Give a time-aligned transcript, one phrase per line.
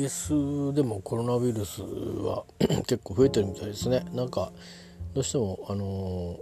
[0.00, 0.30] イギリス
[0.72, 2.44] でもコロナウイルスは
[2.88, 4.06] 結構増えてるみたいですね。
[4.14, 4.50] なんか
[5.12, 6.40] どうしてもあの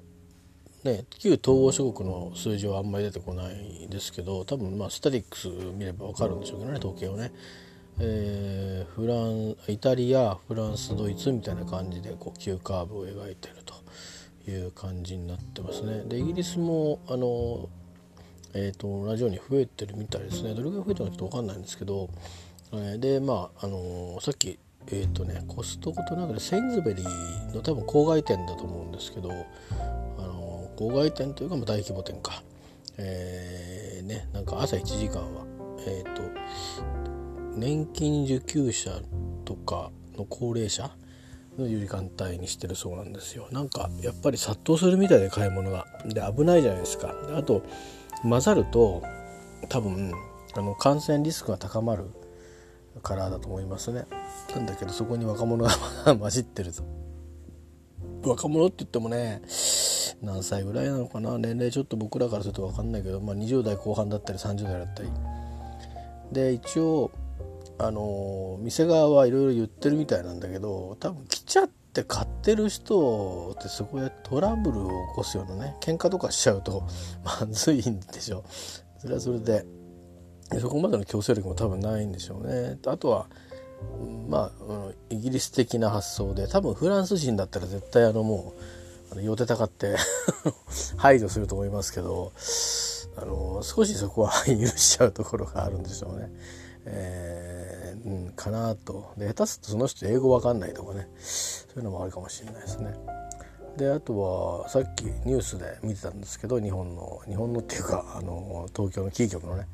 [0.85, 7.33] ね旧東欧諸国の数字はあんまり出てこないですけど多分まあスタティックス見れば分かるんでしょうけどね統計をね、
[7.99, 16.05] えー、フランイタリアフランスドイツみたいな感じでこう急カーブを描いてるという感じになってますね。
[16.05, 17.69] でイギリスもあの
[18.55, 20.55] えーと、同じように増えてるみたいですね。
[20.55, 22.09] どれぐらい増えてるのかちょっと分かんないんですけど、
[22.99, 24.59] でまあ、あのー、さっき
[24.89, 32.43] えっ、ー、とねコストコとなんかでセインズベリーの多分郊外店だと思うんですけど、あのー、郊外店というかまあ大規模店か、
[32.99, 35.47] えー、ねなんか朝1時間は
[35.87, 36.23] えっ、と
[37.57, 39.01] 年金受給者
[39.45, 40.91] とかの高齢者
[41.59, 43.49] の時間帯にしてるそうなんですよ。
[43.51, 45.87] なんかやっぱり殺到するみたいで買い物が。
[46.05, 47.15] で危ないじゃないですか。
[47.35, 47.63] あと
[48.23, 49.03] 混ざると
[49.69, 50.13] 多分
[50.55, 52.11] あの感染リスクが高まる
[52.99, 54.05] からだと思いますね。
[54.55, 56.83] なんだけどそこに若者が混じってると
[58.25, 59.43] 若者って言ってもね
[60.23, 61.39] 何歳ぐらいなのかな。
[61.39, 65.11] 年齢ちょっと僕らからすると分かんないけど、まあ、20代後半だったり30代だったり。
[66.33, 67.11] で一応
[67.79, 76.87] あの店側はいろいろ言ってるみたいなんだけど多分来ちゃって買ってる人ってそこでトラブルを起こすようなね喧嘩とかしちゃうと
[77.25, 78.45] まずいんでしょ。
[78.99, 79.65] それはそれで。
[80.61, 83.27] そこまでの強制力も多分ないんでしょうねあとは
[84.29, 88.55] まあ、イギリス的な発想で多分フランス人だったら絶対あのも
[89.11, 89.97] うあの寄てたかって
[90.99, 92.33] 排除すると思いますけど
[93.17, 96.31] あの少しそこは許しちゃうところがあるんでしょうね。
[96.85, 102.95] えー、うん、かなとで下手すとその人英語わかんないとかねそういうのもあるかもしれないですね。
[103.77, 109.67] であとはさっきニュースで見てたんですけど日本の日本のっていうかあの東京のキー局のね、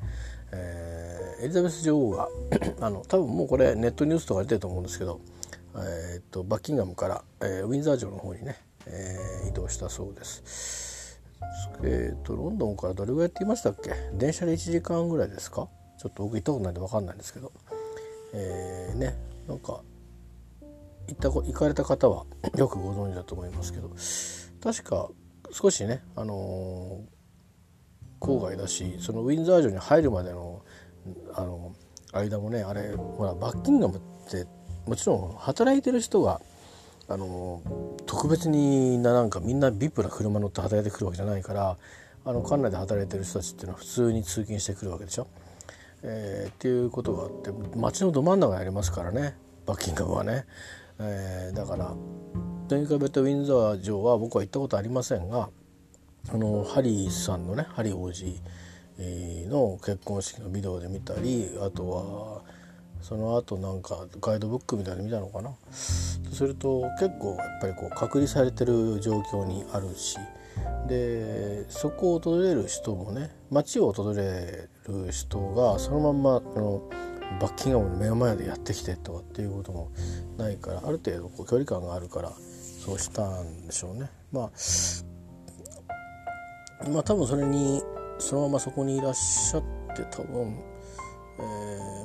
[0.51, 2.29] えー、エリザベス女王が
[2.81, 5.19] あの多分もうこれネットニュースとか出てると思うんですけど、
[5.75, 11.19] えー、っとバッキンガムから、えー、ウィンザー城の方にね、えー、移動したそうです。
[11.83, 13.91] えー、っとロンドンからどれぐらいって言いましたっけ？
[14.13, 15.67] 電車で1時間ぐらいですか？
[15.97, 17.51] ちょっと僕行ったことないんで分かんないんですけど、
[18.33, 19.15] えー、ね
[19.47, 19.81] なんか
[21.07, 22.25] 行った行かれた方は
[22.57, 23.89] よくご存知だと思いますけど。
[24.61, 25.09] 確か
[25.51, 27.14] 少しね、あのー、
[28.25, 30.61] 郊外だしそのウィンザー城に入るまでの、
[31.33, 31.73] あの、
[32.13, 34.47] 間もねあれほらバッキンガムって
[34.87, 36.41] もちろん働いてる人が
[37.07, 37.61] あの、
[38.07, 41.77] 特別にななんかみんな VIP な車乗って働いてくるわけじゃないから
[42.25, 45.27] あの館内で働いてる人たちっていうのは普通に通勤してくるわけでしょ？
[46.01, 49.35] えー、っていうことがあって街のど真ん中にありますからね
[49.65, 50.45] バッキンガムはね、
[50.99, 51.95] えー、だから
[52.67, 55.49] とにかくウィンザー城は僕は行ったことありませんが
[56.33, 58.41] あのハリーさんのねハリー王子
[59.49, 62.41] の結婚式のビデオで見たりあとは
[63.01, 65.49] その後なんかガイドブックみたいに見たのかな？
[65.49, 70.17] とすると結構やっぱりこう隔離されてる状況にあるし
[70.87, 76.89] でそこを訪れる人もね街を訪れる人がそのまんまあの
[77.39, 79.91] バッキンガムの目の前でやってきてとかっていうことも
[80.37, 82.31] ないからある程度こう距離感があるから
[82.85, 84.09] そうしたんでしょうね。
[84.31, 84.51] まあ、
[86.89, 87.81] まあ多分それに
[88.19, 89.63] そのままそこにいらっしゃっ
[89.95, 90.57] て多分、
[91.39, 91.41] え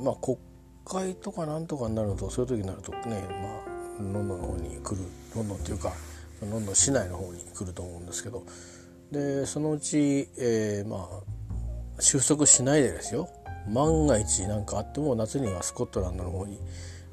[0.00, 0.38] ー、まあ国
[0.84, 3.70] 会とかなんとかになるとそういう時になるとねまあ
[4.00, 5.02] ロンドンの方に来る
[5.36, 5.92] ロンドンっていうか
[6.40, 8.44] ロンドン市内の方に来ると思うんですけど
[9.12, 11.08] でそのうち、えー、ま
[11.98, 13.28] あ収束しないでですよ。
[13.68, 16.58] 万が一何かあっても夏にはスコットランドの方に、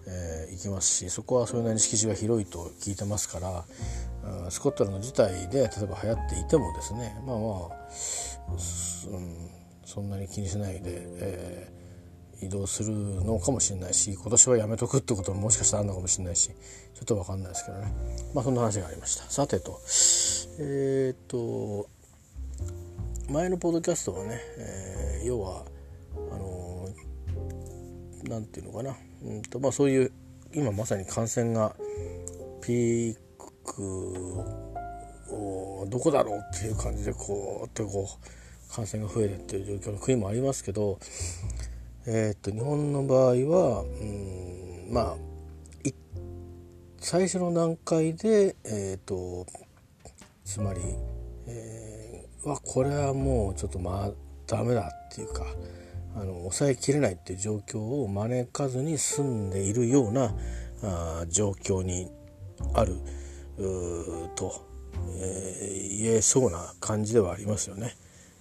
[0.08, 3.66] えー、行きますしそこはそれなりに敷地が広いと聞いてますから、
[4.50, 9.50] スコットランド自体で例えば流行っていてもですねまあまあ、うん、
[9.86, 11.78] そんなに気にしないで、え
[12.42, 16.56] 移動するのかもしれないし今年はやめとくってことももしかしたらあるのかもしれないしちょ
[17.02, 17.94] っと分かんないですけどね。
[18.34, 19.24] まあそんな話がありました。
[19.24, 19.80] さてと。
[20.60, 21.90] えー、っと
[23.32, 25.66] 前のポッドキャストはね、えー、要は
[26.32, 26.90] あの
[28.24, 30.12] 何て言うのかな、うんとまあ、そういう
[30.54, 31.76] 今まさに感染が
[32.62, 33.27] ピーク
[33.80, 38.10] をどこだろうっていう感じでこうってこ
[38.72, 41.00] う感染が増えるっていう状況の国もありますけど
[42.06, 45.16] えー、っと日本の場合はうんまあ
[47.00, 49.46] 最初の段階でえー、っと
[50.44, 50.82] つまり、
[51.48, 54.12] えー、わこれはもうちょっとまあ
[54.46, 55.46] ダメだっていうか
[56.16, 60.34] あの抑えきれないっていう状況を招かずに済んでいるような
[60.84, 62.10] あ状況に
[62.74, 62.96] ある。
[64.36, 64.66] と、
[65.20, 67.96] えー、言えそうな感じではありますよね。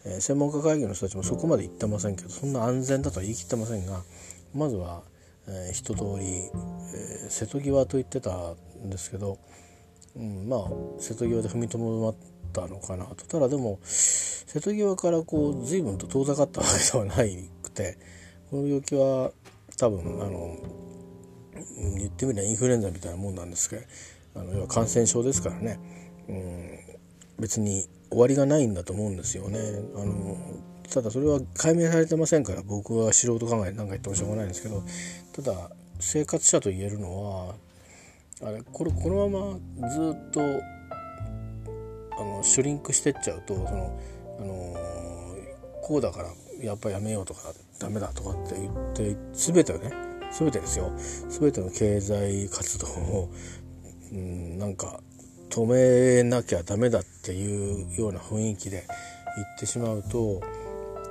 [0.05, 4.03] えー、専門家会議の人たちもそこまで言ってませんけどそんな安全だとは言い切ってませんが
[4.55, 5.03] まずは、
[5.49, 6.27] えー、一通り、
[6.95, 8.55] えー、瀬戸際と言ってた
[8.85, 9.39] んですけど、
[10.15, 10.61] うん、まあ
[11.01, 12.15] 瀬戸際で踏みとどまっ
[12.53, 17.99] たのかなとただでも瀬戸際からこう随分と遠ざかったわけではないくて
[18.51, 19.33] この病気は
[19.77, 20.57] 多分あの
[21.99, 23.83] 言ってみればインフルエンザみたいなもんなんですけど
[24.37, 25.79] あの要は感染症ですからね、
[26.29, 26.79] うん、
[27.39, 29.59] 別に終わりがないんだと思うんですよね。
[29.95, 30.37] あの
[30.93, 34.85] ただそれは解明されてませんから僕は素人考えなんか言ってもしょうがないんですけど
[35.33, 37.55] ただ生活者と言えるのは
[38.43, 40.41] あれこれこのままずっと
[42.19, 44.01] あのシュリンクしてっちゃうとその、
[44.39, 44.75] あの
[45.83, 46.29] こうだから
[46.63, 49.91] やっぱやめようとかダメだとかって言って全てをね
[50.31, 50.93] 全てですよ。
[51.29, 53.31] 全ての経済活動を、
[54.13, 55.01] うん、なんか
[55.51, 58.85] 止めなきゃダメだっていうような雰囲気で
[59.37, 60.41] 言ってしまうと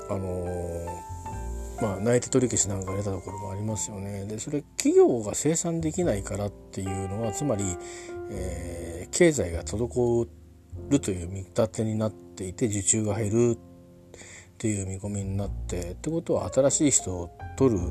[0.09, 0.86] あの
[1.81, 4.25] まあ内定取り消しなんか入れたところもありますよね。
[4.25, 7.63] でそれ企業が生産できないからっていうのはつまり、
[8.30, 10.27] えー、経済が滞
[10.89, 13.57] るという見立てになっていて受注が減るっ
[14.57, 17.81] ていう見込みになってってことは新しい人を取る、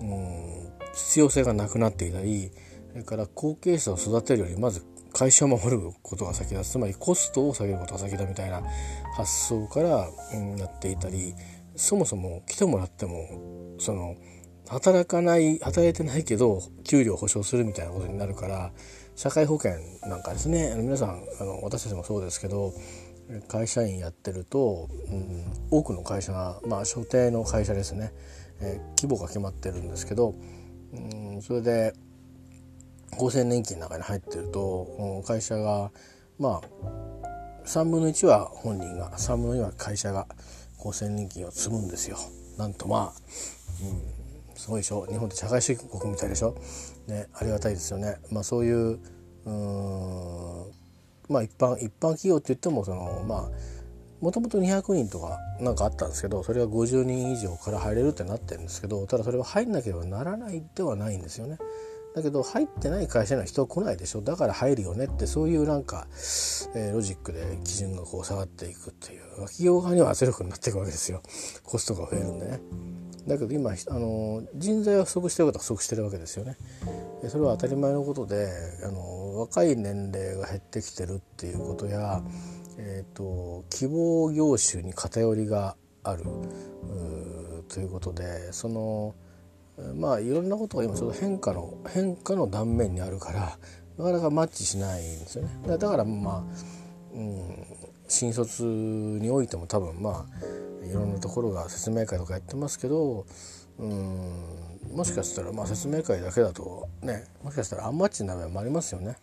[0.00, 2.50] うん、必要性がなくなっていたり
[2.96, 4.82] それから後継者を育てるよりまず
[5.12, 6.64] 会社を守ることが先だ。
[6.64, 8.62] つまりコストを下げることが先だみたいな
[9.14, 11.34] 発想から、うん、やっていたり
[11.74, 14.16] そもそも来てもらってもその
[14.66, 18.72] 働かない働いてないけど給料保証するみたいなことになるから
[19.14, 19.72] 社会保険
[20.08, 20.74] なんかですね。
[20.78, 22.72] 皆さんあの私たちもそうですけど
[23.46, 28.14] 会社員やってると、うん、多くの会社がまあ所定の会社ですね、
[28.60, 30.34] えー、規模が決まってるんですけど、
[30.94, 31.92] うん、それで
[33.12, 35.90] 厚生年金の中に入ってると会社が
[36.38, 40.26] まあ3分の1は本人が3分の2は会社が
[40.78, 42.16] 厚生年金を積むんですよ。
[42.58, 43.12] なんとまあ、
[43.82, 46.56] うん、すごいでしょ日本って社会主義国みたいでしょ、
[47.06, 48.16] ね、ありがたいですよね。
[48.30, 48.98] まあ、そういう
[49.46, 50.72] うん
[51.28, 53.50] まあ一般一般企業って言ってもそのまあ
[54.20, 61.58] もともと200人とかなんかあったんですけどそれが50人以上から入れるってなってるんですけどただそれは入んなければならないではないんですよね。
[62.16, 66.06] だけど入ってない会社には人来ないでしょだから入るよねってそういうなんか、
[66.74, 71.20] えー、ロジックで基準がこう下がっていくっていう企業側には圧力になっていくわけですよ
[71.62, 72.60] コストが増えるんでね。
[73.26, 76.56] だけど今あの人材は不足してることは不足してるわけですよね。
[77.28, 78.48] それは当たり前のことで
[78.82, 82.22] あの若い年齢が減ってきてるっていうことや、
[82.78, 86.24] えーと、希望業種に偏りがある
[87.68, 89.14] ということでその
[89.94, 93.58] まあいろんなことが今ちょっと変化の変化の断面にあるから
[93.98, 95.50] なかなかマッチしないんですよね。
[95.66, 96.42] だからまあ、
[97.14, 97.66] うん、
[98.08, 103.26] 新卒においても多分まあいろんなところが説明会とかやってますけど、
[103.78, 109.16] うん、もしかしたらまあ説明会だけだとねもしかしたらアンマッチになる場合もありますよね。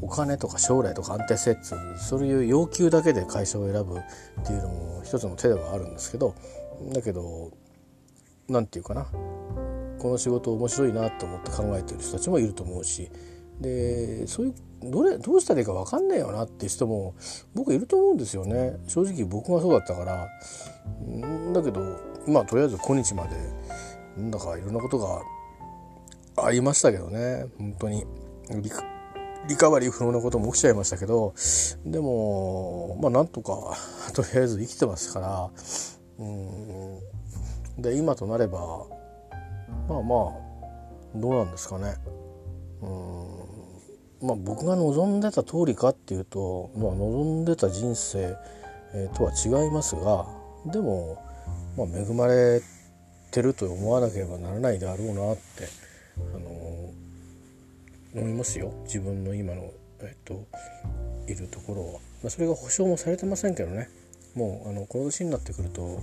[0.00, 1.56] お金とか将来とか安定性
[1.98, 4.02] そういう要求だけで会社を選ぶっ
[4.44, 6.34] ていうのも一つの手ではあるんですけど
[6.92, 7.50] だけど
[8.48, 9.06] 何て言うかな。
[9.98, 13.10] この仕事面白いなと思って考えてる人たちもいると思うし。
[13.60, 14.54] でそういう
[14.84, 17.16] どれどうしたらいいか分かんないよなっていう人も
[17.54, 18.76] 僕いると思うんですよね。
[18.86, 20.28] 正直僕がそうだったから。
[21.52, 21.80] だけど
[22.28, 23.36] まあとりあえず今日まで
[24.16, 25.22] なんだかいろんなことが
[26.44, 27.46] ありましたけどね。
[27.58, 28.06] 本当に。
[29.48, 31.34] リカバリー不能なことも起きちゃいましたけど。
[31.84, 33.76] でもまあなんとか
[34.12, 35.50] とりあえず生きてますから。
[36.18, 37.00] うん。
[37.78, 38.86] で今となれば
[39.88, 40.48] まあまあ
[41.14, 41.94] どうなんですかね。
[42.82, 42.86] う
[44.24, 44.26] ん。
[44.26, 48.36] まあ僕が望んでた通りかっていうと、まあ、望んでた人生、
[48.94, 50.26] えー、とは違いますが
[50.66, 51.22] でも、
[51.76, 52.60] まあ、恵まれ
[53.30, 55.68] てると思わなければならないであろうなって、
[56.34, 58.72] あのー、思いますよ。
[58.84, 59.70] 自分の今の、
[60.00, 60.46] えーと、
[61.30, 63.88] いるところは、まあ、それが保証もされてませんけどね。
[64.34, 66.00] もうあのこの年になってくると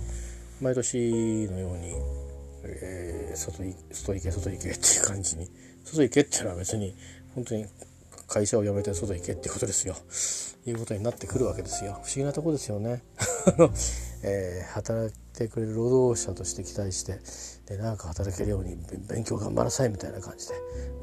[0.60, 2.26] 毎年のように
[2.68, 5.48] えー、外外行け外行けっていう感じに。
[5.84, 6.94] 外行けっていうのは別に
[7.34, 7.66] 本当に
[8.26, 9.96] 会社を辞めて外行けっていうことですよ。
[10.66, 11.92] いうことになってくるわけですよ。
[11.92, 13.02] 不思議なとこですよね。
[14.24, 17.20] えー、働いてくれる労働者として期待して
[17.66, 18.76] で長く働けるように
[19.08, 20.54] 勉強頑張らさいみたいな感じで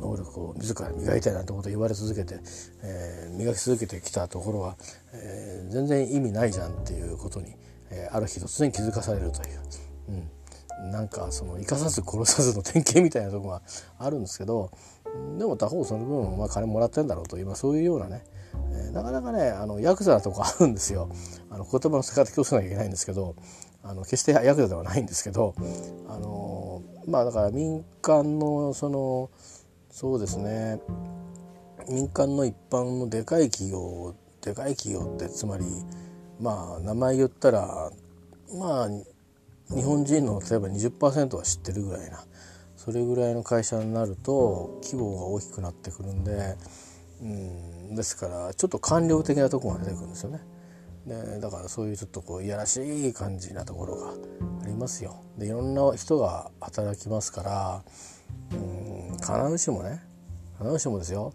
[0.01, 2.39] 能力を自ら磨いたいなんてことを言われ続けて、
[2.81, 4.77] えー、磨き続けてきたところは、
[5.13, 7.55] えー、全然意味ないじゃんっていうことに、
[7.93, 9.59] えある日突然気づかされるという。
[10.09, 10.29] うん。
[10.91, 13.61] なんかその生かさず殺さずの典型みたいなとこが
[13.99, 14.71] あるんですけど
[15.37, 18.23] でも他方その分、まあ、金もらってんだろうと今そういうようなね、
[18.71, 21.09] えー、なかなかねあのヤクザなとこあるんですよ。
[21.49, 23.35] あの言葉の使い方気をつけなきゃいけないんですけど
[23.83, 25.55] あの決してヤクザではないんですけど
[26.07, 29.29] あのまあだから民間のその
[29.89, 30.79] そうですね。
[31.89, 35.65] 民間の一般のでかい企業でかい企業ってつまり
[36.43, 37.89] まあ名前言ったら
[38.53, 38.89] まあ
[39.73, 42.25] 日本人の例えば20%は知ってるぐらいな
[42.75, 46.57] それぐらいの会社になると規模が大きくなってくるんで
[47.21, 50.41] うんですからちょっと官僚的なところが出てくるんですよね。
[51.07, 52.77] でだからそういうちょっとこういやらし
[53.09, 54.09] い感じなところが
[54.63, 55.15] ありますよ。
[55.37, 57.83] でいろんな人が働きますから
[58.51, 60.03] うん必ずしもね
[60.57, 61.33] 必ずしもですよ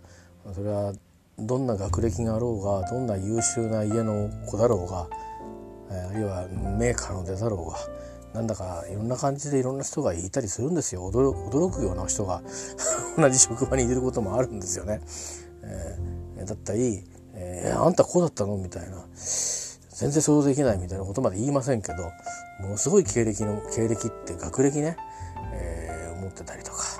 [0.54, 0.92] それは
[1.38, 5.08] どんな学歴があろうがどんな優秀な家の子だろうが、
[5.90, 7.78] えあるいは名家の出だろうが
[8.34, 11.10] なんだかいろんな感じでいろんな人がいたりするんですよ。
[11.10, 12.42] 驚くような人が
[13.16, 15.00] 同じ職場にいることもあるんですよね。
[15.62, 17.04] えー、だったり、
[17.34, 18.56] えー、あんたこうだったの？
[18.56, 19.04] みたいな。
[19.98, 22.04] 全然想像できないみたいなことまで言いませんけど
[22.60, 24.96] ものすごい経歴の経歴って学歴ね、
[25.52, 26.97] えー、思ってたりとか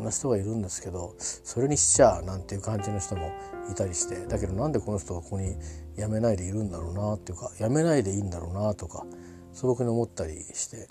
[0.00, 3.30] ろんな人がいるんですけどそれにしちゃなんていう感じの人も
[3.70, 5.54] いたりしてだけどなんでこの人がここに
[5.96, 9.04] 辞めないでいるんだろうなっていうか辞めないでいいんだろうなとか
[9.52, 10.88] 素朴に思ったりして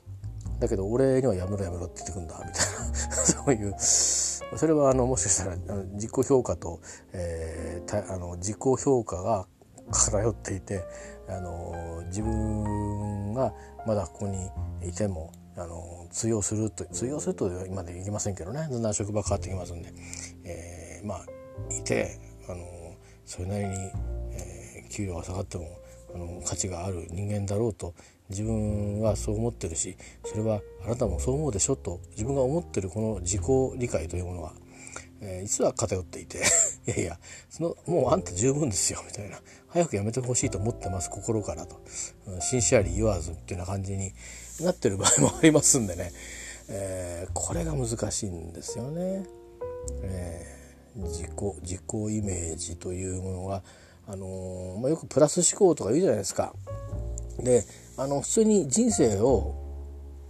[0.60, 2.56] だけど俺にはやめろやめろって言ってくんだみたいな
[3.26, 3.76] そういう
[4.58, 5.56] それはあのもしかしたら
[5.94, 6.80] 自己評価と、
[7.14, 9.48] えー、あの自己評価が
[9.92, 10.84] 偏っていて
[11.28, 13.54] あの自分が
[13.86, 14.50] まだここに
[14.88, 18.60] いてもあの通用すると通用すると今でいきませんけどね。
[18.60, 19.94] だんだん職場変わってきますんで、
[20.44, 21.26] えー、まあ
[21.74, 23.76] いてあのそれなりに、
[24.32, 25.68] えー、給料が下がっても
[26.16, 27.94] あの価値がある人間だろうと
[28.30, 33.42] 自分はそう思ってるしそれはあなたもそう思うでしょと自分が思ってるこの自己
[33.78, 34.54] 理解というものは、
[35.22, 36.40] えー、実は偏っていて
[36.88, 39.42] いやいやそのもうあんた十分ですよみたいな。
[39.72, 41.80] 早くやめてほしいと思ってます心からと、
[42.26, 44.14] うん、シンシアリー言わずっていうような感じに
[44.64, 46.12] なってる場合もありますんでね、
[46.70, 49.26] えー、これが難しいんですよね。
[50.04, 51.30] えー、自己
[51.62, 51.82] 自己
[52.18, 53.64] イメージというものが、
[54.08, 56.54] あのー、まあ、よくプラス思考とか言うじゃないですか。
[57.40, 57.66] で
[57.98, 59.56] あの普通に人生を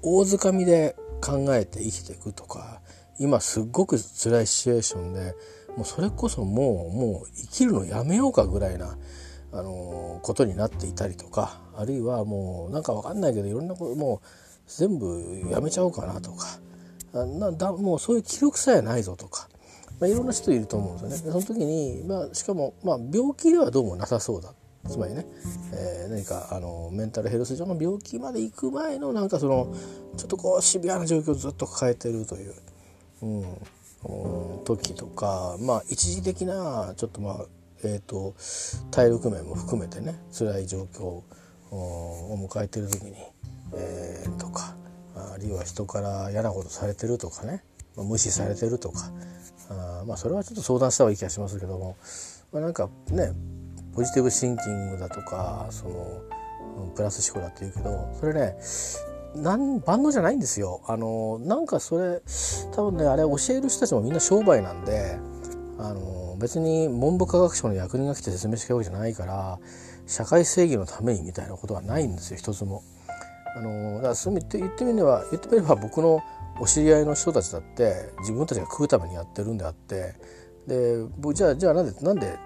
[0.02, 2.82] 大づかみで考えて生きていくとか
[3.20, 5.36] 今すっごく辛いシチュエーションで
[5.76, 8.98] もうそれこそもうもう生きるのやめようかぐらいな、
[9.52, 14.28] あのことになっていたりとかあるいはもうなんか分かんないけどいろんなこともう
[14.68, 16.60] 全部やめちゃおうかなとか
[17.14, 19.48] なだもうそういう気力さえないぞとか、
[20.00, 21.42] まあ、いろんな人いると思うんですよね。
[21.42, 24.54] その時に、まあ、しかも、まあ、病気ではどうもなさそうだ
[24.88, 25.26] つまりね、
[25.74, 29.74] えー、何かあのメンタルヘルス上の病気まで行く前のなんかその
[30.18, 32.54] ちょっとこうシビアな状況をずっと抱えてるという、
[33.22, 37.46] うん、時とかまあ一時的なちょっとまあ
[37.84, 38.36] えーと、
[38.92, 41.22] 体力面も含めてね辛い状況
[41.72, 43.14] を迎えてる時に、
[43.74, 44.76] えー、とか
[45.16, 47.64] あるいは人から嫌なことされてるとかね、
[47.96, 49.12] まあ、無視されてるとか
[49.70, 51.98] あまあそれはちょっと相談した方がいい気がしますけども、
[52.52, 53.32] まあ、なんかね
[53.94, 56.22] ポジティブシンキングだとかその
[56.96, 58.56] プラス思考だって言うけどそれね
[59.36, 60.82] なん万能じゃないんですよ。
[60.88, 62.22] あのなんかそれ
[62.72, 65.20] 多分ねあれ教える人たちもみんな商売なんで
[65.78, 69.60] あの別に文部科学省の役人が来て説明してるわけじゃないから
[70.10, 72.84] 社会正義のためにみたいなことはないんですよ一つも。
[73.56, 76.22] あのだからそう言って言ってみれば言ってみれば僕の
[76.60, 80.16] お知り合いの人たちだって自分たちが食うためにやってるんであって
[80.68, 80.98] で
[81.34, 82.38] じゃあじゃあなんでなんで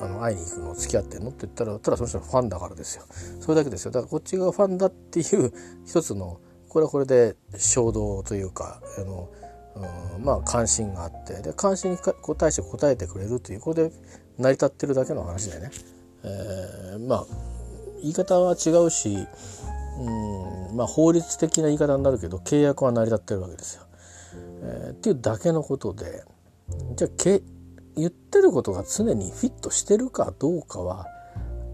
[0.00, 3.04] あの会いに行くの付き合ってんのって言ったらただその人のファンだからですよ。
[3.40, 3.92] それだけですよ。
[3.92, 5.52] だからこっちがファンだっていう
[5.86, 9.30] 一つのこれはこれで衝動というかあの、
[10.16, 11.98] うん、まあ関心があってで関心に
[12.36, 13.92] 対して答えてくれるというこれで
[14.38, 15.70] 成り立ってるだけの話でね、
[16.24, 17.26] えー、まあ
[18.00, 19.26] 言い方は違うし、
[19.98, 23.82] うんまあ、法律的な言い方になるけど契約は成り立ってるわけですよ。
[24.64, 26.24] えー、っていうだけのことで
[26.96, 27.10] じゃあ
[27.94, 31.06] 言ってることが常にフィットしてるかどうかは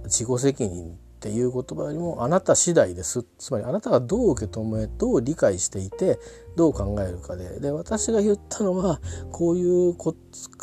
[0.05, 3.25] 自己責任っていう言葉よりもあなた次第です。
[3.39, 6.21] つまりあなたがどう受け止めどう理解していて
[6.57, 7.59] どう考えるかで。
[7.59, 9.01] で私が言ったのは
[9.33, 10.15] こういうこ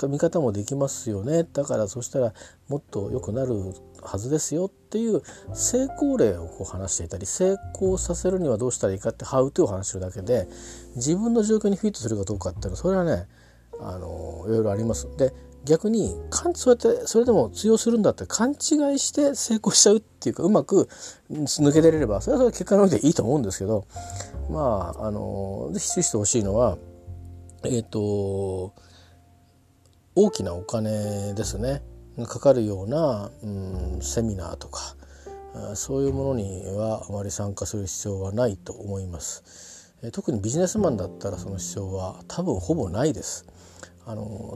[0.07, 1.43] 見方もできますよね。
[1.43, 2.33] だからそしたら
[2.69, 3.53] もっと良くなる
[4.01, 4.67] はずですよ。
[4.67, 5.21] っていう
[5.53, 10.47] 成功例をこう話していたり成功させるにはどうしたらいいかってハウトゥーを話してるだけで
[10.95, 13.27] 自分の状況にフィットするかどうかっていうのはそれはね
[13.81, 15.09] あのいろいろあります。
[15.17, 15.33] で
[15.65, 16.15] 逆に
[16.53, 18.57] そうやってそれでも通用するんだって勘違い
[18.99, 20.87] して成功しちゃうっていうかうまく
[21.29, 23.85] 抜け出れればそれはそれ結果の上でいいと思うんですけど
[24.49, 26.77] まああのぜひ注意してほしいのは
[27.63, 28.73] えっ、ー、と
[30.15, 31.81] 大きなお金ですね
[32.17, 34.95] がかかるような、うん、セミナーとか
[35.75, 39.93] そういうものにはあまり参加する必要はないと思います。
[40.11, 43.45] 特にビジネスマンだったらその支障は多分ほぼないです。
[44.05, 44.55] あの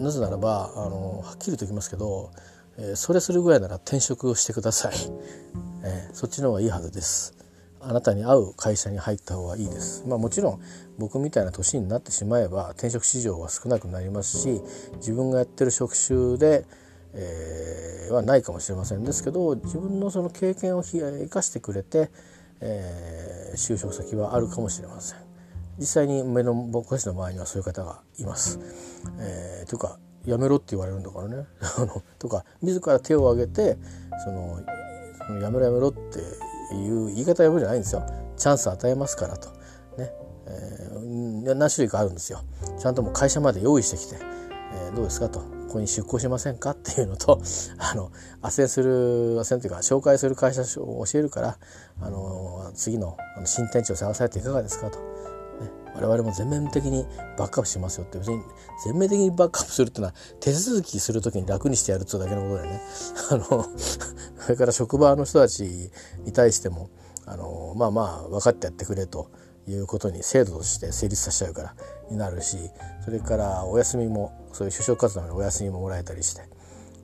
[0.00, 2.30] なぜならばあのはっきり言っておきますけど、
[2.78, 4.94] えー、それするぐらいなら転職をしてください、
[5.84, 7.34] えー、そっちの方がいいはずです。
[7.82, 10.04] あなたに合う会社に入った方がいいです。
[10.06, 10.60] まあもちろん
[10.98, 14.62] 僕みたいな年になってしまえば転職市場は少なくなりますし
[14.96, 16.66] 自分がやってる職種で、
[17.14, 22.10] えー、はないかもしれませんですけど自分のその経験を生かしてくれて、
[22.60, 25.29] えー、就職先はあるかもしれません。
[25.80, 28.60] 実際に目の僕たちの周りにはそういう方がいます。
[29.18, 31.46] えー、というかやめろって言われるんだからね。
[32.20, 33.78] とか自ら手を挙げて
[34.24, 34.60] その
[35.26, 36.18] そのやめろやめろって
[36.74, 38.04] いう言い方やめじゃないんですよ。
[38.36, 39.48] チャンス与えますからと。
[39.96, 40.12] ね、
[40.46, 42.40] えー、何種類かあるんですよ。
[42.78, 44.16] ちゃんともう会社まで用意してきて、
[44.74, 45.40] えー、どうですかと。
[45.70, 47.40] ここに出向しませんかっていうのと
[47.78, 48.10] あの
[48.42, 51.58] 斡旋する斡旋というか紹介する会社を教えるから
[52.00, 54.98] あの次の新天地を探されていかがですかと。
[55.94, 57.04] 我々も全面的に
[57.38, 58.40] バックアップしますよって別に
[58.84, 62.80] 全面的にバックアップするっていうのは手続きする時に楽にしてやるっていうだけのことでね。
[63.30, 63.66] あの
[64.38, 65.90] それから職場の人たち
[66.24, 66.90] に対しても
[67.26, 69.30] あのまあまあ分かってやってくれと
[69.68, 71.74] いうことに制度として成立させちゃうから
[72.10, 72.58] になるし
[73.04, 76.42] それからお休みもそういう就職活動のお休みももらえたりして、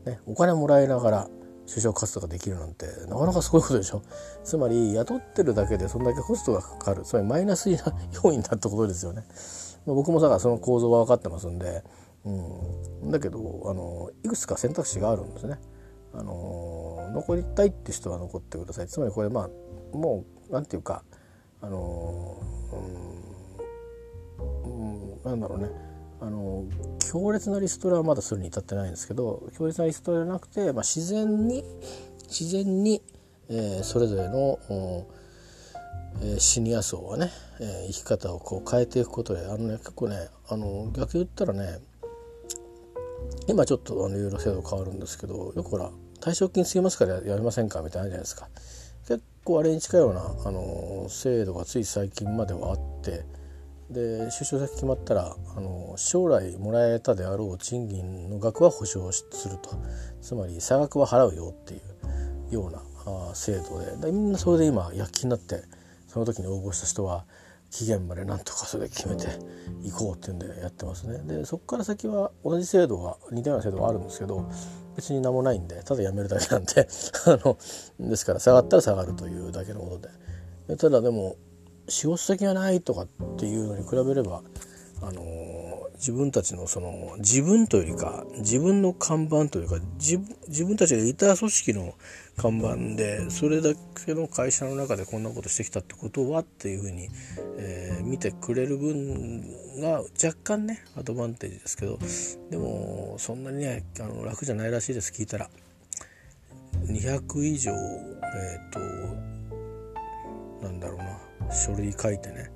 [0.04, 1.28] ね、お金もらいながら
[1.66, 4.02] 就職活動ができるなんてなかなかすごいことでしょ？
[4.44, 7.02] つまり雇ってるだけでそんだけコストがかかる。
[7.02, 9.24] つまりマイナス要因だってことですよね。
[9.84, 11.82] 僕もさその構造は分かってますんで、
[12.24, 12.30] う
[13.06, 15.58] ん、だけどあのいくつか選択肢があるんですね。
[16.14, 18.88] あの残りたいって人は残ってください。
[18.88, 21.02] つまりこれまあもうなんていうか
[21.60, 22.40] あの
[24.36, 25.68] うん、うん、なんだろうね。
[26.20, 26.64] あの
[27.10, 31.62] 強烈なリストラはまだするに至ってないんですけど強烈なリストラじゃなくて、まあ、自然に
[32.28, 33.02] 自然に、
[33.48, 34.58] えー、それぞれの、
[36.22, 37.30] えー、シニア層はね、
[37.60, 41.78] えー、生き方をこう変えていくことであの、ね、結構ねあの逆言ったらね
[43.48, 48.48] 今ちょっとあのいろいろ制度変わるんですけどよくほら退職金つきますからやりませんかみたいなじゃないですか。
[49.06, 53.24] 結構あれに近いようなあの制度がつい最近まではあって
[53.90, 59.70] で就職先決まったらあの将来もらえたであろう賃金の額は保証すると。
[60.20, 61.76] つまり差額は払うよってい
[62.50, 64.10] うようなあ制度で。
[64.10, 65.62] みんなそれで今躍起になって
[66.08, 67.24] その時に応募した人は
[67.70, 69.26] 期限までなんとかそれ決めて
[69.82, 71.18] いこうっていうんでやってますね。
[71.18, 74.50] でそこから先は同じ制度が似たような制度があるんですけど
[74.96, 76.88] 別に何もないんでただ辞めるだけなんで
[77.26, 77.58] あの
[78.00, 80.08] ですから下がったら下がるというだけのこと
[80.68, 81.36] でただでも
[81.88, 84.42] 仕事先がないとかっていうのに比べれば、
[85.02, 85.22] あの
[85.96, 90.18] 自分たちのその自分というよりか自分の看板というか自
[90.64, 91.94] 分たちがいた組織の
[92.36, 93.70] 看板でそれだ
[94.06, 97.08] けの会社の中でこんなことしてきたってことはっていうふうに、
[97.58, 101.98] えー、見てくれる分が若干ねアドバンテージですけど
[102.50, 105.48] でもそんなにねあの楽じゃないらしいです聞いたら。
[106.84, 108.80] 200以上えっ、ー、と
[110.66, 111.52] なんだろうな。
[111.52, 112.50] 書類書いてね、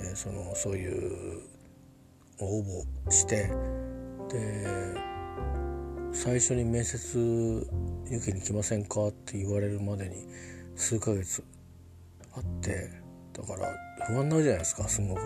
[0.00, 1.42] えー、そのそういう
[2.40, 3.50] 応募して。
[4.28, 4.94] で
[6.12, 7.66] 最初に面接
[8.06, 10.26] 受けに来ませんかって言われるまでに
[10.74, 11.44] 数ヶ月
[12.34, 12.90] あって
[13.32, 13.68] だから
[14.06, 15.20] 不安になるじゃないですかすごく。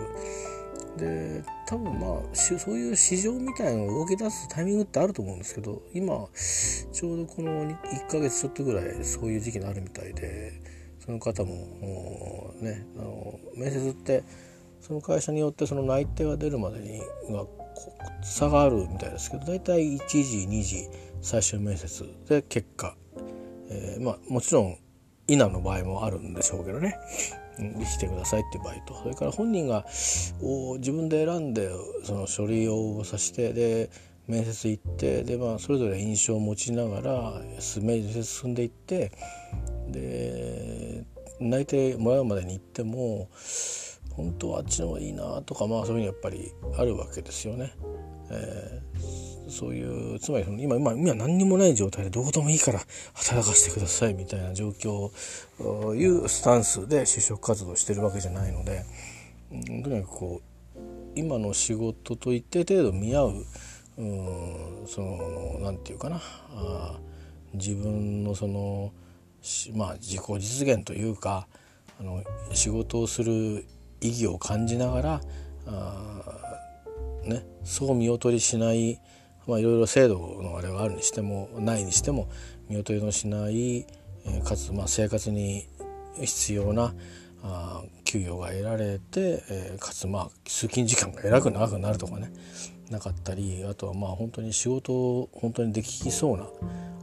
[0.97, 6.27] で多分まあそういう市場みたいなのが動き出すタイミングってあると思うんですけど今
[6.91, 10.51] ちょうどこの1ヶ月ちょっとぐらいそういう時期になるみたいで
[11.11, 14.23] その方もねあの面接って
[14.79, 17.45] その会社によってその内定が出るまでにが
[18.23, 20.87] 差があるみたいですけど大体1時2時
[21.21, 22.95] 最終面接で結果、
[23.69, 24.77] えー、まあもちろん
[25.27, 26.97] 否の場合もあるんでしょうけどね。
[27.85, 28.95] してくださいっていう場合と。
[29.03, 29.85] それから本人が
[30.79, 31.69] 自分で選んで
[32.03, 33.91] その書類を応募させてで
[34.27, 37.41] 面接行ってで、まあ、それぞれ印象を持ちながら
[37.81, 39.11] 面接進んでいって
[39.89, 40.70] で
[41.41, 43.29] 内定もらうまでに行っても
[44.11, 47.73] 本当はあっちの方がいいなとかまあそういうふうにやっぱりあるわけですよね。
[48.33, 52.79] えー、そういうつまり今今今何にもない状態でどうでもいいから
[53.13, 55.11] 働かせてくださいみたいな状況
[55.93, 58.85] いうスタンスで就職活動してるわけじゃないので
[59.49, 59.55] と
[59.89, 60.79] にかくこう
[61.15, 63.45] 今の仕事と一定程度見合う
[63.97, 66.99] うんその何て言うかなあ
[67.53, 68.93] 自分のその
[69.73, 71.47] まあ、自己実現というか
[71.99, 72.23] あの
[72.53, 73.65] 仕事をする
[74.01, 75.21] 意義を感じながら
[75.67, 76.23] あ、
[77.23, 78.99] ね、そう見劣りしない、
[79.47, 82.29] まあ、いろいろ制度のあれがあるにしてもないにしても
[82.69, 83.85] 見劣りのしない、え、
[84.43, 85.67] かつ、まあ、生活に
[86.19, 86.93] 必要な
[87.43, 92.31] あ給与が得られて、え、かつまあ通勤時間がえらく長くなるとかね
[92.91, 96.47] なかったりあとはまあ本当に仕事を本当にできそうな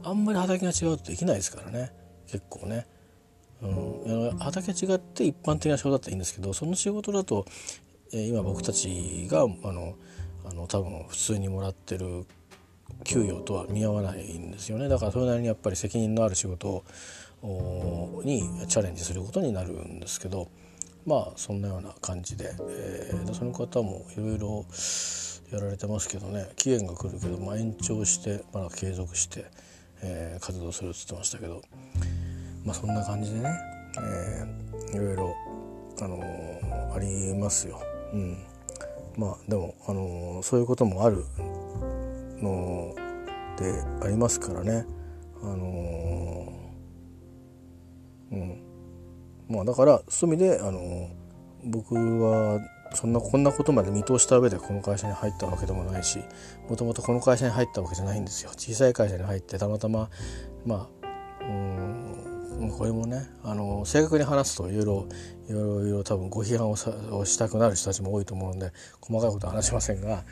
[0.03, 1.98] あんまり畑が違うとできないですからね。
[2.31, 2.85] 結構ね。
[3.61, 7.45] うん、畑違って一般的な仕事だったらいいんですけどその仕事だと、
[8.13, 9.95] えー、今僕たちがあの
[10.45, 12.25] あの多分普通にもらってる
[13.03, 14.87] 給与とは見合わないんですよね。
[14.87, 16.83] だからそれなりにやっぱり責任のある仕事
[18.23, 20.49] にチャレンジすることになるんですけど
[21.05, 24.65] まあそんなような感じで、えー、その方もいろいろ
[25.51, 26.47] やられてますけどね。
[26.55, 29.45] 期限が来るけど、まあ、延長してまだ継続して、
[30.01, 31.61] えー、活動するっつってましたけど。
[32.65, 33.49] まあそんな感じでね、
[34.01, 35.35] えー、いろいろ、
[36.01, 37.79] あのー、ありますよ。
[38.13, 38.37] うん、
[39.17, 41.25] まあでも、あのー、そういうこともある
[42.41, 42.93] の
[43.57, 44.85] でありますからね。
[45.41, 46.53] あの
[48.31, 48.61] うん
[49.47, 51.09] まあだからそういう意味で、あの
[51.63, 52.59] 僕は
[52.93, 56.19] そんなこんなことまで見通した上でこの会社に入ったわけでもないし
[56.69, 60.09] もともとこの会社に入ったわけじゃないんですよ小さい会社に入ってたまたま
[60.65, 60.98] まあ
[62.67, 65.07] これもねあの正確に話すといろいろ
[65.49, 66.75] いろいろ多分ご批判を
[67.25, 70.23] したくなる人たちも多いと思うので細かいことは話しませんが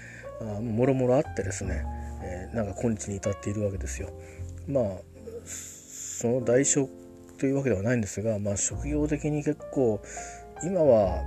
[0.62, 1.86] もろもろあってですね、
[2.22, 4.10] えー、なんか今日に至っているわけですよ。
[4.68, 4.84] まあ
[5.46, 6.88] その代償
[7.40, 10.02] というわけではないんですが、まあ、職業的に結構
[10.64, 11.24] 今は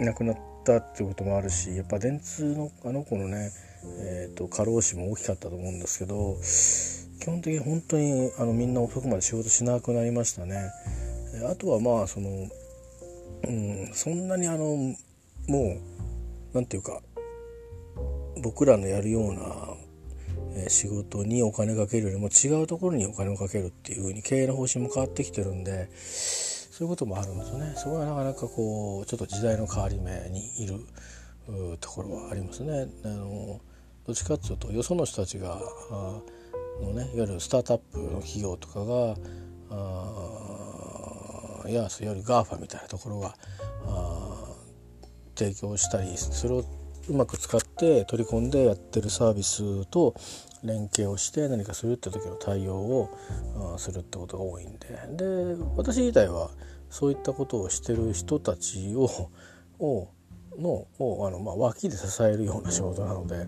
[0.00, 3.52] 亡くなったっていうこともあるしやっぱ電通のあの子のね、
[4.00, 6.36] えーと、過労死も大きかったと思うんですけど
[7.26, 10.70] 基本的に本当にあのみんな遅くまで仕事しなくなりましたね。
[11.50, 12.48] あとはまあその、
[13.42, 14.94] うん、そんなにあのも
[15.58, 15.80] う
[16.54, 17.02] 何て言うか
[18.40, 27.72] 僕らのやるような仕事にお金かけるよりも違うところにお金をかけるっていう風に経営の方針も変わってきてるんでそういうこともあるんですよね。
[27.74, 30.78] そこはなかなかこうちょっと時代の変わり目にいる
[31.80, 32.86] ところはありますね。
[33.02, 33.60] あの
[34.06, 35.60] どっちかっていうとよその人たちが
[36.82, 39.16] のねいわゆるスタートアップの企業とかが
[41.68, 43.34] いやいわゆる GAFA みたいなところが
[45.36, 46.64] 提供したりそれを
[47.08, 50.14] うまく使って取り込んでやってるサービスと
[50.64, 54.88] 連携をして何かするって時の対応をするってことが多いんで。
[55.10, 56.50] で私自体は
[56.90, 59.30] そういったことをしてる人たちを
[59.78, 60.08] を
[60.58, 63.46] のをあの、まあ、脇で支えるような仕事なので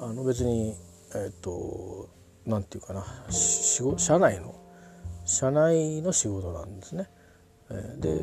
[0.00, 0.74] あの別に
[1.14, 2.08] えっ、と
[2.46, 4.54] 何て言うかな社内の
[5.24, 7.08] 社内の仕事なんですね。
[8.00, 8.20] で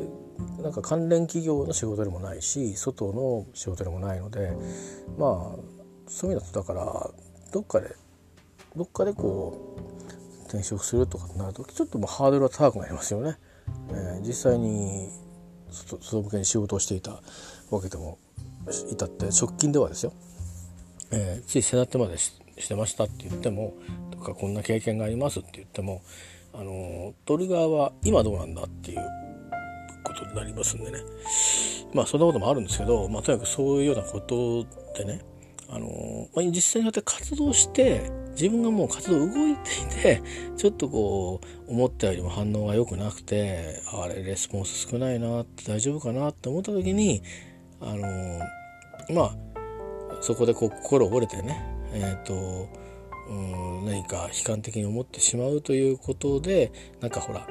[0.62, 4.52] なんか関連企業の仕事でもないし外の仕事でもないので
[5.16, 5.58] まあ
[6.06, 7.10] そういう意味だとだから
[7.50, 7.96] どっかで
[8.76, 13.38] どっかでこう転職するとかってなるとちょっともうハードルは高くなりますよね。
[13.90, 15.08] えー、実際に
[15.70, 17.20] 外向けに仕事をしていた
[17.70, 18.18] わけでも
[18.90, 20.12] いたって直近ではですよ、
[21.10, 22.16] えー、つい背立てまで
[22.60, 23.74] してましたって言っても
[24.10, 26.02] とかこんな経験がありますって言っても
[26.54, 28.98] あの取る側は今どうなんだっていう
[30.02, 30.98] ことになりますんでね。
[31.94, 34.66] まあそんなこともあるんですけど、まあ、とにかくそういうようなこと
[34.98, 35.20] でね
[35.70, 40.22] あの、まあ、実際によって活動して自分がもう活動動いていて
[40.56, 47.22] ちょっとこう思ったよりも反応が良くなくてあれレスポンス少ないなって大丈夫かなって思った時に
[47.80, 48.40] あの
[49.10, 49.36] まあ
[50.20, 52.68] そこでこう心折れてねえっ、ー、と
[53.28, 57.46] うん何か悲観的に思ってしまうということでなんかほら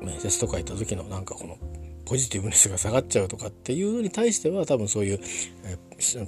[0.00, 1.58] 面接とか行った時のなんかこの
[2.04, 5.20] ポジティブネスが下がっちゃうとかっていうのに対しては多分そういう、
[5.64, 5.78] え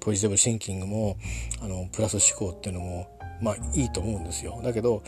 [0.01, 1.17] ポジティブシンキングも
[1.61, 4.61] あのプラス思考っていうのもまあいいと思うんですよ。
[4.63, 5.03] だけど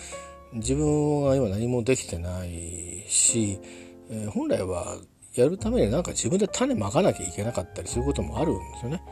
[0.54, 3.60] 自分は今何もできてないし、
[4.10, 4.98] えー、本来は
[5.34, 9.02] やるためになんか自分で種まかなきゃいけなかったりすることもあるんですよね。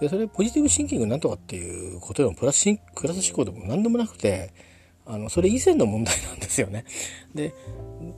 [0.00, 4.52] でそれポジティブシンキングなんとかっていうことでもプラスプラス思考でも何でもなくて
[5.06, 6.84] あのそれ以前の問題なんですよね。
[7.34, 7.54] で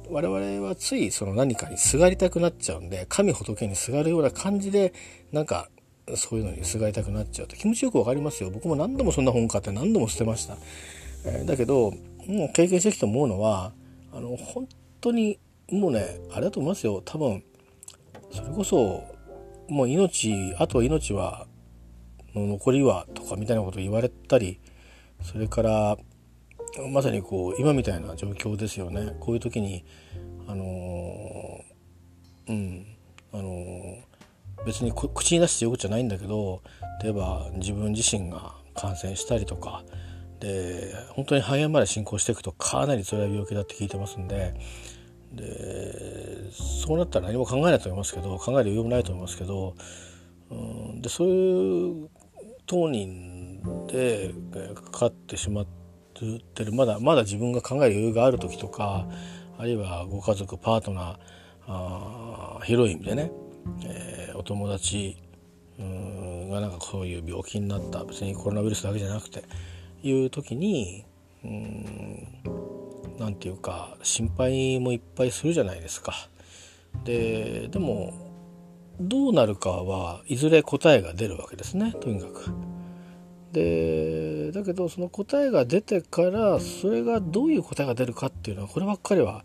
[0.09, 4.93] 我々はついその何かにすがりたくなっちゃうんで神仏にすがるような感じで
[5.33, 5.69] なんか
[6.15, 8.51] そういうのにすがりたくなっちゃうと気持ちよくわかりますよ。
[8.51, 10.57] 僕も何度もそんな本買って何度も捨てました、
[11.25, 11.93] えー、だけど
[12.27, 13.73] もう経験してきて思うのは
[14.13, 14.69] あの本
[15.01, 15.39] 当に
[15.71, 17.03] もうねあれだと思いますよ。
[17.05, 17.43] 多分
[18.31, 19.05] それこそ
[19.69, 21.47] もう命あと命は
[22.41, 24.61] の残りはとかみたいなこと言われたり
[25.23, 25.97] それから
[26.91, 29.17] まさにこう今みたいな状況ですよね。
[29.21, 29.85] こういう時に
[30.47, 32.87] あのー、うん
[33.33, 36.63] あのー、別に口に出してよくじゃないんだけど
[37.03, 39.85] 例えば自分自身が感染したりとか
[40.41, 44.55] で本当に肺炎まで進行していくとかなり辛い病気だって聞いてますんで
[45.33, 49.75] でそうなったら何も考えないと思いますけど考える余裕もないと思いますけど
[50.51, 52.09] うんでそういう
[52.67, 54.35] 当人で
[54.75, 55.67] かかってしまっ
[56.55, 59.07] てるまだまだ自分が考える余裕がある時とか
[59.59, 61.17] あるいはご家族パートナー
[61.69, 63.33] あ広い意味でね、
[63.85, 65.17] えー、お友達
[65.79, 69.45] がなんかそういう病気になった別にコロナウイルスだけじゃなくて
[70.03, 71.05] いう時に
[73.19, 76.15] 何て言うか心配もいっぱいするじゃないですか。
[77.05, 78.26] ででも
[79.01, 82.51] どうなるかはいずれ答えが出るわけですねとにかく。
[83.53, 89.45] でだけどその答えが出てからそれがどういう答えが出るかっていうのはこればっかりは、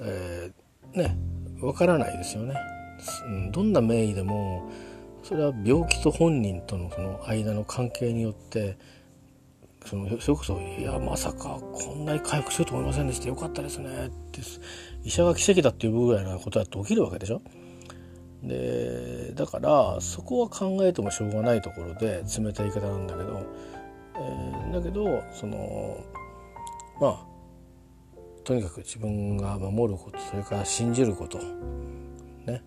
[0.00, 1.16] えー、ね
[1.60, 2.54] わからないですよね。
[3.52, 4.70] どんな名医でも
[5.22, 8.76] それは病気と本人とのその間の関係によって
[9.86, 14.40] そのそれこそ「いやまさかこんなに回復すると思いませんでしたよかったですね」って
[15.04, 17.40] 医者が奇跡だっていうぐらいなことだって起きるわけでしょ。
[18.42, 23.46] でだからそこは考えてもしょうがないところで冷たい言い方なんだけど、
[24.16, 26.04] えー、だけどその
[27.00, 27.32] まあ
[28.44, 32.62] とにかく自分が守ることそれから信じることね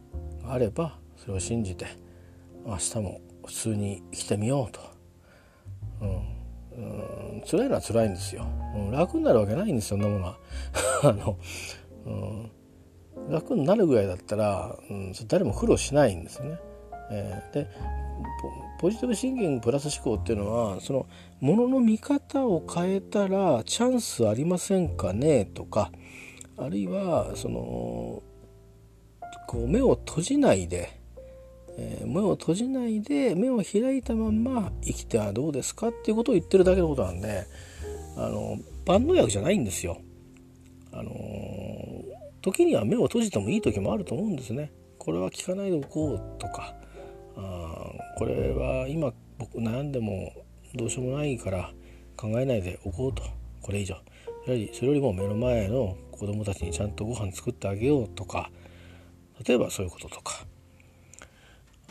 [0.48, 1.86] あればそれを信じて
[2.66, 4.82] 明日も普通に生きてみようと。
[6.02, 6.36] うん。
[6.78, 7.44] うん。
[7.46, 10.38] 辛いのは辛いんですよ、うん、楽になるわけないんですよそんなものは。
[11.04, 11.38] あの、
[12.06, 12.52] うん、
[13.30, 16.60] 楽になるぐらいだったら、うん、誰も苦労しないんですね。
[17.12, 17.67] えー、で
[18.80, 21.06] ポジティブシンキングプラス思考っていうのはその
[21.39, 25.45] ものの見方を変えたらチャンスありませんかね？
[25.45, 25.91] とか
[26.58, 28.23] あるいはその
[29.47, 31.04] こう目を閉じないで
[31.78, 37.45] えー、目を閉じないで目を開いたまんま生きてはどうですかっていうことを言ってるだけのことなんで
[38.15, 39.97] あの万能薬じゃないんですよ。
[40.93, 41.12] あの
[42.45, 44.71] 時には目を閉じてもいい時もあると思うんですね。
[44.99, 46.75] これは聞かないでおこうとか。
[47.36, 50.31] あこれは今僕悩んでも
[50.75, 51.71] どうしようもないから
[52.15, 53.23] 考えないでおこうと。
[53.63, 53.95] これ以上。
[53.95, 58.51] やはりそれよりも目の前の子供たちにちゃんとご飯作ってあげようとか。
[59.43, 60.45] 例えばそういうこととか。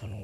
[0.04, 0.16] あの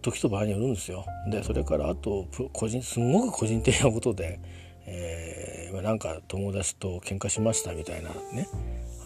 [0.00, 1.04] 時と場合によるんですよ。
[1.28, 4.38] でそれからあと個人すんごく個人的なことで、
[4.86, 8.46] えー、なんか友達と喧嘩しましたみたいなね。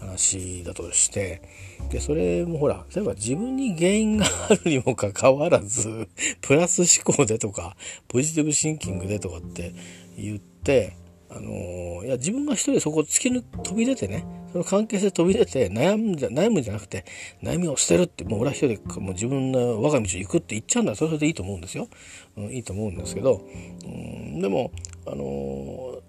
[0.07, 1.41] 話だとして
[1.89, 6.09] でそれもほら例えば自分に原因があるにもかかわらず
[6.41, 7.75] プラス思考でとか
[8.07, 9.73] ポジティブシンキングでとかって
[10.17, 10.95] 言って
[11.29, 17.05] あのいや自分が一人でそこを突き抜飛び出てねその関係性飛び出て悩むんじゃ悩むんじゃなくて
[17.43, 20.95] 悩みを捨てるってもう俺は一人でもう自分の我が道を行くって言っちゃうんだ。
[20.95, 21.89] それでいいと思うんですよ、
[22.37, 23.45] うん、いいと思うんですけど、
[23.85, 24.71] うん、でも
[25.05, 26.01] あの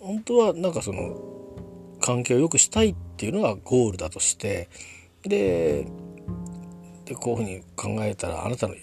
[0.00, 1.39] 本当はなんかその
[2.10, 4.68] 関係を良くしたいっていうのがゴールだとして
[5.22, 5.86] で
[7.04, 8.74] でこういうふうに考えたらあなたの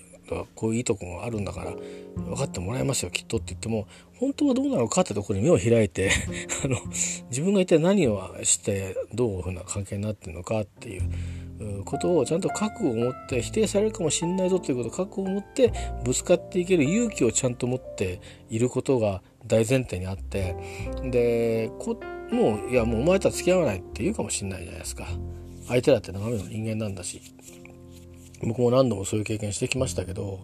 [0.55, 1.73] こういういいとこがあるんだから
[2.15, 3.87] 分かってもらえますよきっとって言っても
[4.19, 6.11] 本当はどうなのかってところに目を開いて
[6.63, 6.77] あの
[7.29, 15.71] 自分が一体何をしてどういうふうな関係になってるのかっていうことをちゃんと覚悟を持って否定されるかもしれないぞということを覚悟を持って
[16.03, 20.55] ぶつかっていける勇気をちゃんと持っていることが大前提にあって
[21.03, 21.99] でこ
[22.31, 25.07] もういやもうお前とは付き合わないって言うかもしれないじゃないですか
[25.67, 27.21] 相手だって眺めの人間なんだし
[28.43, 30.41] 僕も何度もそういう経験してきましたけど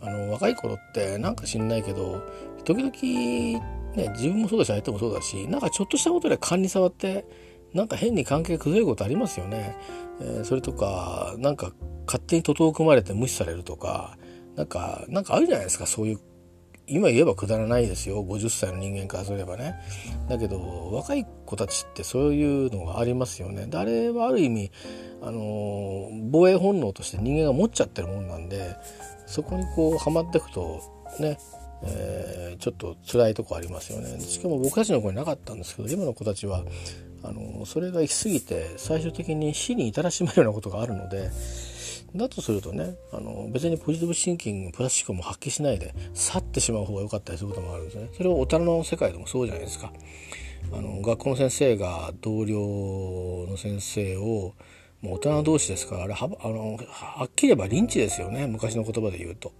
[0.00, 2.22] あの若い頃ってなんか知んないけど
[2.64, 3.60] 時々
[3.94, 7.24] ね自分もそうだし相手もそうだしなんかちょっとしたことで勘に触って
[7.72, 9.76] なんか変に関係崩れることありますよね。
[10.20, 11.72] えー、それとかなんか
[12.06, 14.16] 勝手に徒党組まれて無視されるとか
[14.54, 16.20] なんかなんかあるじゃないですかそういう
[16.86, 18.24] 今言えばくだらないですよ。
[18.24, 19.74] 50歳の人間からすればね。
[20.28, 23.66] だけど若い子たちってそういうのがありますよね。
[23.66, 24.70] であれはある意味
[25.22, 28.76] あの防衛本能として人間が持っちゃってるもんなんで
[29.26, 30.80] そこにこうはまっていくと
[31.18, 31.38] ね
[31.86, 34.18] えー、ちょっと辛いとこありますよね。
[34.20, 36.64] しかも僕たちの子になかったんですけど今の子たちは
[37.22, 41.30] あのそれが行き過ぎて最終的に死に至らしめるようなことがあるので
[42.16, 48.08] だとするとねあの別にポジティブシンキングプラスチックも発揮しないで去ってしまう方が良かったりすることもあるんですね。
[48.12, 49.92] それは大人の世界でもそうじゃないですか。
[50.72, 54.54] あの学校の先生が同僚の先生を
[55.02, 58.46] もう大人同士ですからあれはあのはっきり言えばリンチですよね。
[58.46, 59.52] 昔の言葉で言うと。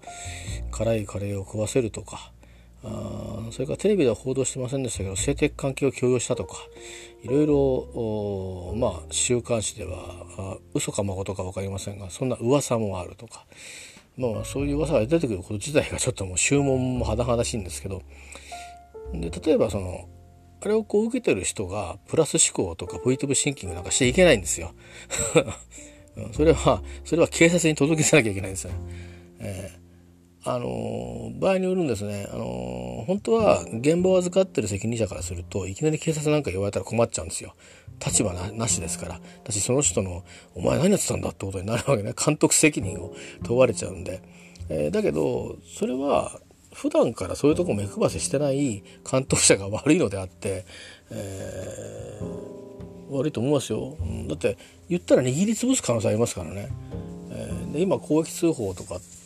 [0.71, 2.33] 辛いカレーを食わせるとか。
[2.85, 6.57] あそれからテレビでは報道してませんでしたけど性的関係を強要したとか
[7.23, 13.47] いろいろまあ週刊誌では嘘か誠か分かりませんがそんな噂もあるとか
[14.18, 18.03] まあそういう噂が出てくること自体がちょっともう注文も甚だしいんですけど
[19.14, 20.09] で例えばその
[20.62, 24.73] あれをこう受けてる人がプラス思考とかポジティブシンキングなんかしていけないんですよ。
[26.33, 28.70] それはそれは警察に届けさなきゃいけないんですよ。
[29.40, 29.84] えー
[30.46, 37.54] あの場合によるんですね、あの本当は現場を預かってる責任者からするといきなり警察なんか言われたら困っちゃうんですよ。
[38.04, 39.20] 立場なしですから。
[39.42, 40.22] 私その人の
[40.54, 42.12] 「お前何やってたんだ」ってことになるわけね。
[42.22, 44.20] 監督責任を問われちゃうんで、
[44.68, 46.38] えー、だけどそれは
[46.74, 50.66] 普段からそういうとこ目配せしてない監督者が悪いのであって、
[51.11, 54.59] えー、悪いと思いますよ、うん、だって
[54.90, 56.68] 言ったら握りつぶす可能性ありますからね、
[57.30, 59.24] えー、で今公益通報とかって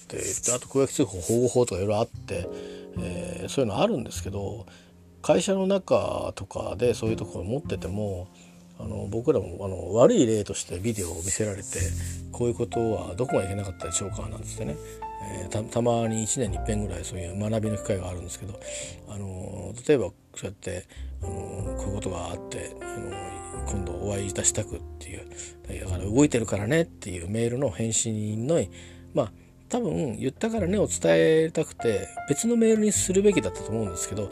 [0.54, 2.48] あと公益通報保護法とかいろいろあって、
[2.98, 4.66] えー、そういうのあるんですけど
[5.22, 8.28] 会社の中とかでそういうところを持ってても
[8.80, 11.64] あの僕らもあの悪い例としてビデオを見せられて
[12.32, 14.76] こういうことはどこがいけなかったでしょうかなんつってね。
[15.20, 18.58] えー、たたまに1年に一遍ぐらいそういう学びの機会があるんですけど、
[19.08, 20.86] あの例えばそうやって、
[21.22, 21.32] あの
[21.76, 25.28] こういうことがあって、あの今度お会いいたしたくっていう。
[25.80, 28.64] だから動いてるからねっていうメールの返信の
[29.12, 29.32] まあ
[29.68, 34.30] 多分言ったからねを伝えたくて別のメールにするべきだったと思うんですけど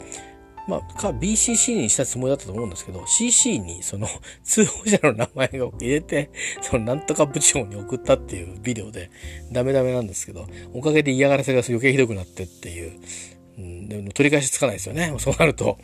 [0.67, 4.07] まあ、か BCC にしたつもりだったと思うんですけど、CC にその
[4.43, 6.29] 通報者の名前を入れて、
[6.61, 9.09] そのなんとか部長に送ったっていうビデオで、
[9.51, 12.99] ダメダメなんですけど、おかげで嫌がらせが余計ひどくなってっていう、
[13.57, 15.13] うん、でも取り返しつかないですよね。
[15.19, 15.77] そうなると。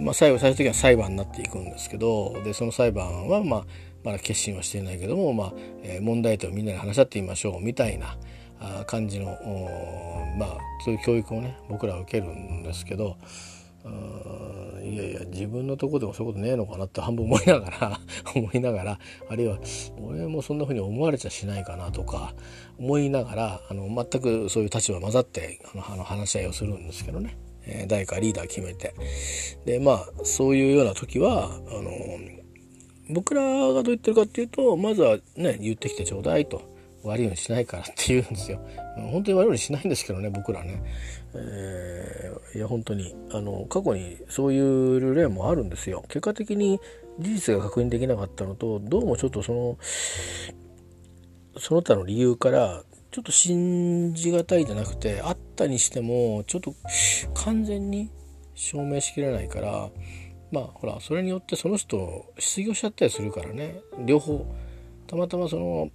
[0.00, 3.66] まあ、最後、最終的には裁判になっていくんですけど、で、その裁判は、まあ、
[4.04, 8.16] まだ決心はしていないけども、まあ、えー、問題点をみんなで話し合ってみましょう、みたいな
[8.86, 9.26] 感じの、
[10.38, 13.16] まあ、そういう教育をね、僕らは受けるんですけど、
[14.84, 18.00] いやいや自分のとこでもそういうことねえのかなって半分思いながら
[18.34, 18.98] 思いながら
[19.28, 19.58] あるいは
[20.00, 22.34] 俺もそんな風に思われちゃしないかなとか
[22.78, 27.36] 思いながらあの全くそういう立場混ざってあのあの話し合いをするんですけどね、
[27.88, 28.94] 誰かリーダー決めて。
[29.64, 31.90] でまあそういうような時はあの
[33.10, 36.71] 僕らがどう言ってるかっていうとまずはね言ってきてちょうだいと。
[37.04, 38.60] 悪いようにしないからって言うんですよ。
[38.96, 40.82] 本当に悪いようにしないんですけどね僕らね。
[41.34, 46.04] えー、いや本当にあの過去にそういう例もあるんですよ。
[46.08, 46.78] 結果的に
[47.18, 49.78] 事実が確認できなかったのとどうもちょっとその
[51.58, 56.74] その他の理由からちょっと信じがたいじゃなくてあったにしてもちょっと
[57.34, 58.10] 完全に
[58.54, 59.90] 証明しきれないから
[60.50, 64.46] まあほらそれによってその人失業しちゃったりするからね両方
[65.06, 65.90] たまたまその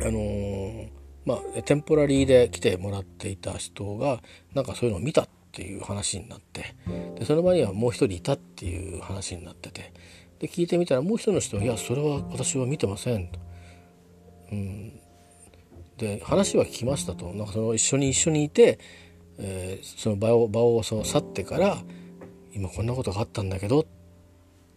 [0.00, 0.88] あのー、
[1.24, 4.22] まあテンポラリーで来てもらっていた人が
[4.54, 6.74] なんかそういうのを見たっていう話になって
[7.18, 9.92] でその場にはもう一人いたっていう話になってて
[10.38, 13.38] で聞いてみたらもう一人の人は「いやそれは私は見てません」と。
[14.50, 15.00] うん、
[15.96, 18.78] で話は聞きましたとなんかその一緒に一緒にいて、
[19.38, 21.78] えー、その場を場をその去ってから
[22.52, 23.86] 今こんなことがあったんだけど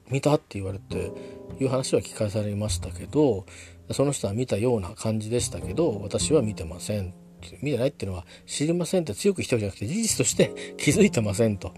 [0.10, 1.12] 見たって言われて
[1.60, 3.46] いう話は聞かされましたけど
[3.92, 7.14] その人は見たような感じでしたけど私は見てません
[7.62, 11.74] 見てないっていうのは知りませんって強く言ってるじゃなくて事実として気づいてませんと。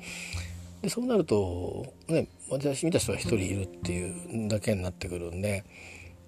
[0.81, 5.65] でそうなると、ね、私見た人が1人いるっていうだけになってくるんで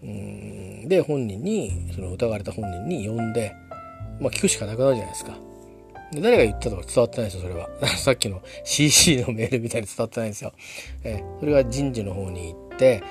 [0.04, 3.54] うんで本人にその疑われた本人に呼んで、
[4.20, 5.38] まあ、聞くしかなくなるじゃないですか。
[6.12, 7.70] で誰が言ったとか伝わってないですよそれは。
[7.98, 10.54] さっきの CC のメールみたいに伝わってないんですよ。
[11.04, 13.04] えそれが人事の方に行って、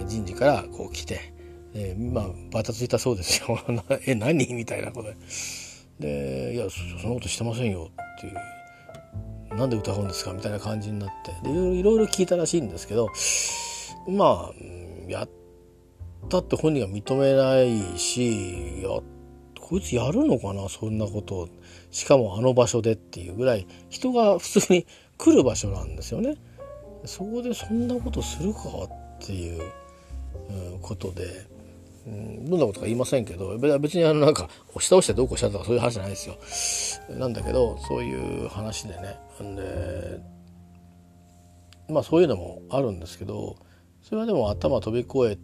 [0.00, 1.32] えー、人事からこう来て
[1.80, 3.58] えー、まあバタついたそうですよ。
[4.06, 4.52] え何？
[4.52, 5.16] みたいなことで。
[6.00, 8.34] で「いやそんなことしてませんよ」っていう
[9.56, 11.32] 「なんで疑うんですか?」みたいな感じになって。
[11.48, 13.08] でいろいろ聞いたらしいんですけど
[14.08, 15.28] まあやっ
[16.28, 18.88] たって本人は認めないしや
[19.60, 20.68] こいつやるのかな？
[20.68, 21.48] そんなこと。
[21.90, 23.66] しかもあの場所でっていうぐらい。
[23.88, 24.86] 人が普通に
[25.16, 26.36] 来る場所なんですよね。
[27.04, 29.62] そこでそんなことするかっていう
[30.80, 31.57] ことで。
[32.08, 37.16] うん、どんなことか言いませんけど別にあのなんか押し倒してどうこうしたとかそういう話じゃないですよ。
[37.18, 40.20] なんだけどそういう話でねんで
[41.88, 43.56] まあそういうのもあるんですけど
[44.02, 45.38] それはでも頭飛び越え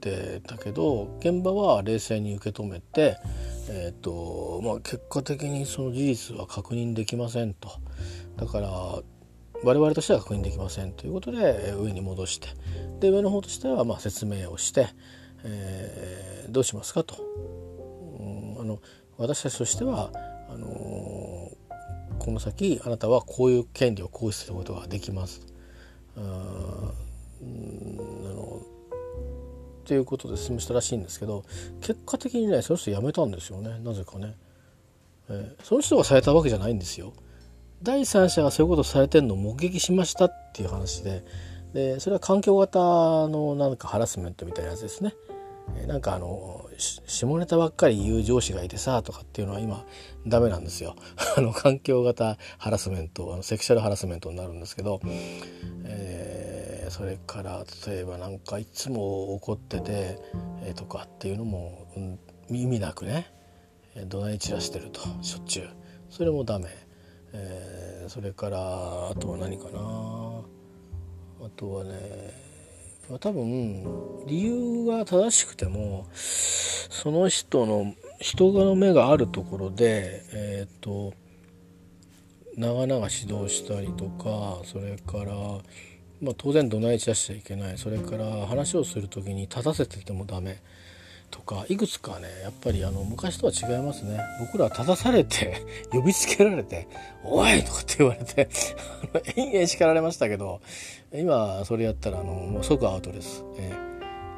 [0.00, 3.16] てたけど現場は冷静に受け止めて、
[3.68, 7.70] えーとまあ、結果的にその事実は確認できませんと。
[8.36, 8.68] だから
[9.62, 12.48] 我々としては確認できませんということで上に戻して
[13.00, 14.88] で上の方としてはまあ説明をして
[15.44, 17.16] えー、どうしますかと、
[18.18, 18.78] うん、あの
[19.18, 20.10] 私たちとしては
[20.48, 25.46] あのー、この先あなたはこういう権利を行使することができます。
[26.16, 26.94] あの
[29.84, 31.44] ということで進めしたらしいんですけど
[31.80, 34.36] 結果的にねその人辞めたんですよねなぜかね、
[35.28, 37.12] えー、その人がされたわけじゃないんですよ。
[37.82, 41.24] 第三者がそういうことされてるのを目撃しましたっていう話で
[41.72, 45.14] でそれは環境型のなんかハラスメントみたいなやつですね。
[45.86, 49.84] なんかあの下ネタばっかり言う上司がいてさとかっていうのは今
[50.26, 50.96] ダメなんですよ。
[51.36, 55.00] あの環境型ハラスメントあのセクシャルハラスメントになるんですけど、
[55.84, 60.18] えー、それから例えばなんかいつも怒ってて、
[60.62, 62.18] えー、とかっていうのも、うん、
[62.50, 63.32] 意味なくね
[64.06, 65.70] 怒鳴り散らしてるとしょっちゅう。
[66.08, 66.68] それもダメ、
[67.32, 68.58] えー、それから
[69.10, 70.42] あとは何かな。
[71.42, 72.49] あとはね
[73.18, 73.84] 多分
[74.26, 81.14] 理由が正しくてもその人の人の目があるところでえっ、ー、と
[82.56, 85.34] 長々指導したりとかそれから、
[86.20, 87.78] まあ、当然怒鳴り散らしちゃいけない。
[87.78, 90.60] それから話をする時に立たせててもダメ。
[91.30, 95.62] とかいくつかねやっぱりあの昔とは違いますね僕らは立たされて
[95.92, 96.88] 呼びつけられて
[97.24, 98.48] 「おい!」とかって言われて
[99.36, 100.60] 延々叱られましたけど
[101.14, 103.44] 今それやったらあのもう即アウトです。
[103.58, 103.72] え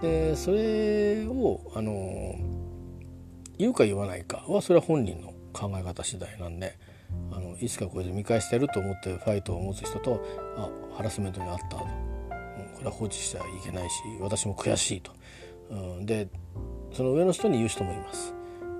[0.03, 2.34] ー、でそれをあの
[3.59, 6.76] 言うか言わないかはそれは本人の考え方次第なんで
[7.30, 10.20] あのいつかこれで見返してると思ってファイトを持つ人と
[10.57, 11.88] あハラスメントにあったと、こ
[12.80, 15.12] れは放置してはいけないし私も悔しいと。
[15.70, 16.28] うん、で
[16.93, 18.34] その上の人に言う人もいます。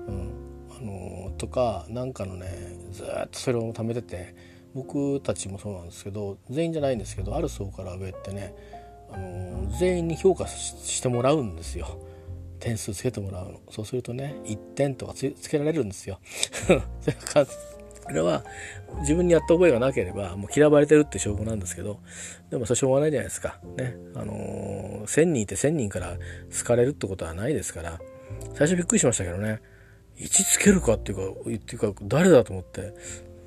[0.07, 0.31] うん、
[0.77, 4.35] あのとかなんかのねずっとそれを貯めてて
[4.73, 8.55] 僕たちもそうなんですけど全員じゃないんですけどある層から上ってね
[9.11, 11.99] あの全員に評価してもらうんですよ。
[12.59, 16.19] 点数つけてもらうのそうするとね1点とかつけられるんですよ。
[18.03, 18.43] これは
[18.99, 21.99] 自分にやった覚えがなければもう嫌われてるって証拠なんですけど
[22.49, 23.59] でもそれしょうがないじゃないですか。
[23.77, 23.95] ね。
[24.15, 26.17] あのー、1000人いて1000人から
[26.57, 27.99] 好かれるってことはないですから
[28.55, 29.61] 最初びっくりしましたけどね。
[30.17, 32.93] 位置つけるかっていうか言っていうか誰だと思って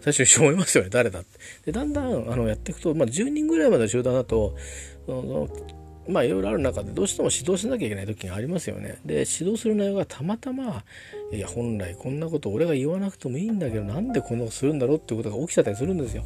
[0.01, 1.39] 最初に思いますよね誰だって。
[1.67, 4.57] でだんだんあのやっていくと、まあ、10人ぐらいまでの集団だと
[5.07, 5.49] その
[6.09, 8.99] まあいろいろある中でどうしても指導しなきゃいけない時がありますよね。
[9.05, 10.85] で指導する内容がたまたま
[11.33, 16.25] いや本来こんなこと俺が言わなくてもいいんだけどなんでこんなことするんだろうっていうことが起きちゃったりするんですよ。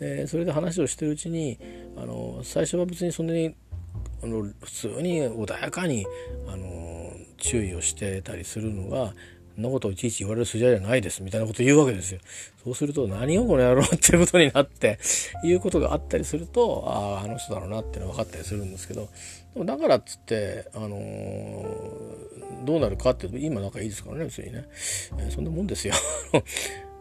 [0.00, 1.58] でそれで話をしてるうちに
[1.96, 3.54] あの最初は別にそんなに
[4.22, 6.06] あの普通に穏やかに
[6.48, 9.14] あの注意をしてたりするのが
[9.54, 12.20] そんなことをいちいち言われる筋合いじゃないですみたいなこと言うわけですよ。
[12.64, 14.98] そうすると何をこの野郎っていうことになって
[15.44, 19.08] いうことがあったりするとあああの人だろうなっていうのは分かったりするんですけど
[19.54, 24.64] でもだからっつってあのー、どうなるかっていうと今仲いいですからね別にね、
[25.18, 25.94] えー、そんなもんですよ。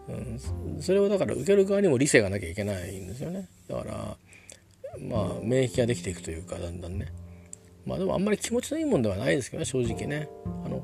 [0.05, 3.47] うん、それはだから受ける側にも理性がなきゃいけないんですよね。
[3.69, 4.17] だから
[4.99, 7.07] まあ免疫ができていくというかだんだんね。
[7.85, 10.27] まあでもあんまり気持ちのいいもんではないですけどね正直ね。
[10.65, 10.83] あの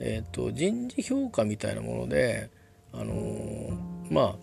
[0.00, 2.50] えーと、人事評価みたいなもので、
[2.92, 3.76] あのー、
[4.10, 4.36] ま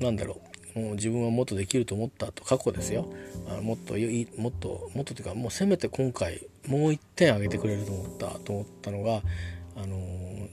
[0.00, 0.52] あなんだろう。
[0.74, 3.06] もう自分はもっとできると思ったと過去ですよ。
[3.46, 9.22] あのもっといもっともっとというかもうせめて今回もう1点上げてくれると思ったと思ったのが、
[9.76, 10.48] あのー、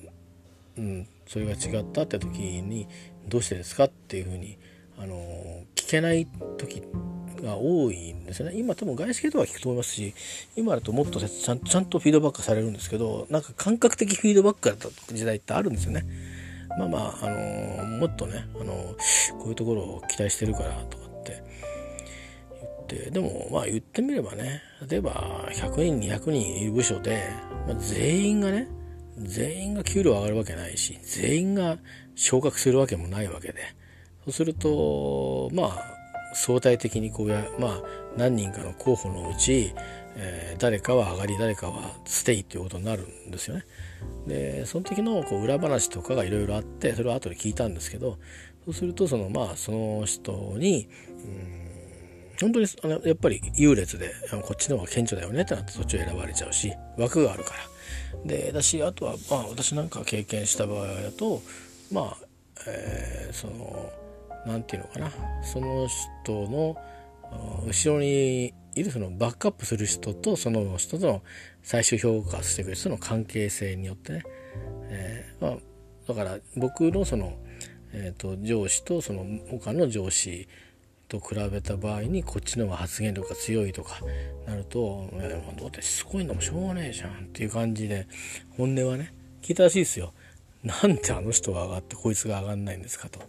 [0.77, 2.87] うん、それが違ったって時に
[3.27, 4.57] どうしてですかっていうふうに、
[4.97, 6.27] あのー、聞けない
[6.57, 6.87] 時って
[7.41, 8.57] が多いんですよね。
[8.57, 10.13] 今多分外資系とは聞くと思いますし
[10.55, 16.05] 今だともっとちゃんちゃんとフィードバックされるんですけどなんか感覚的フィードバックだった時代ってあるんですよね。
[16.77, 21.43] まあまあ、あのー、もっとね、あのー、こういうところを期待してるからとかって
[22.87, 27.23] 言ってでもまあ言ってみればね例えば100人200人いる部署で、
[27.67, 28.67] まあ、全員がね
[29.17, 31.77] 全員が給料上がるわけないし全員が
[32.15, 33.79] 昇格するわけもないわけで。
[34.25, 35.98] そうするとまあ
[36.39, 37.81] 相対的にこうや、まあ、
[38.15, 39.73] 何人かの候補のうち、
[40.15, 43.65] えー、誰かは上がり誰かはステイっていうことになるんですよね。
[44.25, 48.17] でその時のこう裏話とかがいろいろあってそれを後で聞いたんですけど
[48.63, 51.69] そうするとそのまあその人にうん
[52.39, 54.13] 本当にあのやっぱり優劣で
[54.43, 57.59] こっちの方が顕著だよねってなってそっちを選ばれちゃうし枠があるから。
[58.25, 61.41] でだしあとはまあ私なんか経験した場合だと
[61.91, 62.17] まあ、
[62.65, 63.91] えー、その
[64.49, 66.75] 何て言うのかなその人の
[67.67, 71.21] 後ろにいるそのバックアップする人とその人との
[71.61, 74.23] 最終評価してくる人の関係性によってね、
[74.89, 75.57] えー、まあ、
[76.07, 77.37] だから僕のその、
[77.93, 80.47] えーと、上司とその他の上司
[81.07, 83.99] と比べた場合にこっちの方が発言力が強いとか
[84.47, 88.07] なると「えー、どうってすごいんだもんしょうがねえじゃん」っていう感じで
[88.57, 90.13] 本音はね聞いたらしいですよ。
[90.63, 93.19] なんであの人が上がってこいつが上がんないんですかと。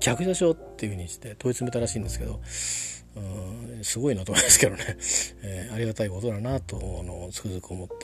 [0.00, 2.40] 逆でしょっていうふうにして問い詰めたらしいんですけど
[3.16, 4.96] うんすごいなと思いますけどね、
[5.42, 7.94] えー、ありがたいことだなとあのつくづく思って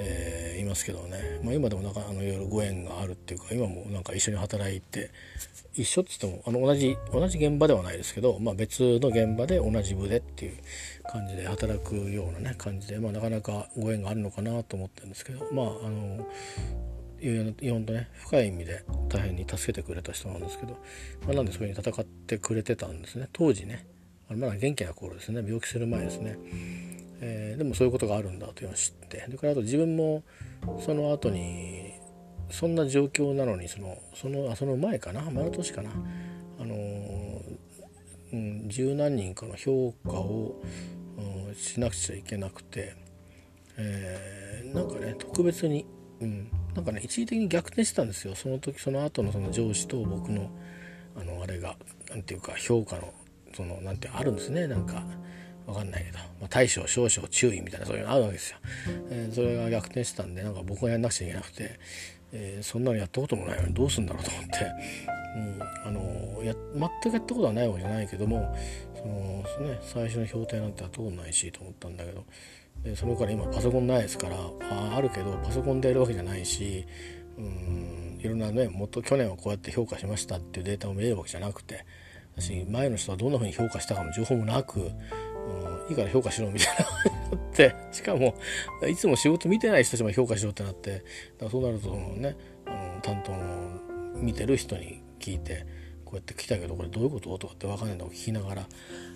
[0.00, 5.10] えー、いますけどね、まあ、今でもなんかあのいろいろご縁があるっていうか今もなんか一緒に働いて
[5.74, 10.56] 一緒っつってもあの同じ同じ現場ではないですけど、まあ、別の現場で同じ部でっていう
[11.10, 16.26] 感じで働くようなね感じで、まあ、なかなかご縁があるのかなと思ってるんですけどまああの
[17.22, 20.72] いろんとね深い意味で大変に助けてくれた人なんですけど、
[21.26, 23.28] まあ、なんでそういうふうに戦ってくれてたんですね。
[23.32, 23.86] 当時ね
[24.28, 25.42] まだ元気な頃ですね。
[25.44, 26.38] 病気する前ですね、
[27.20, 30.22] えー、でもそういうことがあるんだというのを知ってそれからあと自分も
[30.80, 31.92] その後に
[32.50, 35.90] そんな状況なのにそのそのあその前かな前の年かな
[36.60, 36.74] あの
[38.32, 40.60] うん、十何人かの評価を、
[41.18, 42.96] うん、しなくちゃいけなくて、
[43.76, 45.86] えー、なんかね特別に、
[46.20, 48.34] うん、なんかね一時的に逆転してたんですよ。
[48.34, 50.50] その時その後のその上司と僕の
[51.16, 51.76] あのあれが
[52.08, 53.12] 何て言うか評価の
[53.54, 54.66] そのなんてあるんですね。
[54.66, 55.02] なんか
[55.66, 58.58] 分かんないけど、まあ、大将少々注意みたいなそういうのあるわけですよ、
[59.10, 61.78] えー、それが逆転してたんでなんか僕がやんなくちゃいけなくて、
[62.32, 64.72] えー、そんなのやったこともないのにどうすんだろうと思って、
[65.36, 66.54] うん、あのや
[67.02, 68.56] 全くやったことはないわけじゃないけども
[68.94, 72.24] その、ね、最初の評定なんて通んないしと思ったんだけど。
[72.84, 76.84] でそれから今パソコンないですからああるけどパソコンでやるわけじゃないし
[77.38, 81.84] うんいろんなねもっと去年はこうやって評価しましたっていうデータを見れるわけじゃなくて
[82.36, 84.86] 私前の人はどんなふうに評価したかの情報もなく、うん、
[85.90, 88.34] いいから評価しろみたいなってしかも
[88.88, 91.04] いつも仕事見てない人たちも評価しろってなってだか
[91.44, 93.80] らそうなるとそのねあの担当の
[94.16, 95.66] 見てる人に聞いて
[96.04, 97.38] こうやって来たけどこれどういうこと？
[97.38, 98.66] とかって分かんないのを聞きながら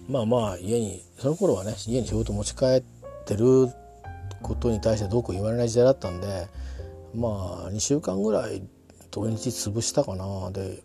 [0.09, 2.96] まあまあ家にその頃はね家に仕事持ち帰って
[3.27, 3.69] てる
[4.43, 6.47] ことに対してどうこう言われない時代だったんで
[7.15, 8.63] まあ2週間ぐらい
[9.11, 10.51] 土日潰したかな。
[10.51, 10.83] で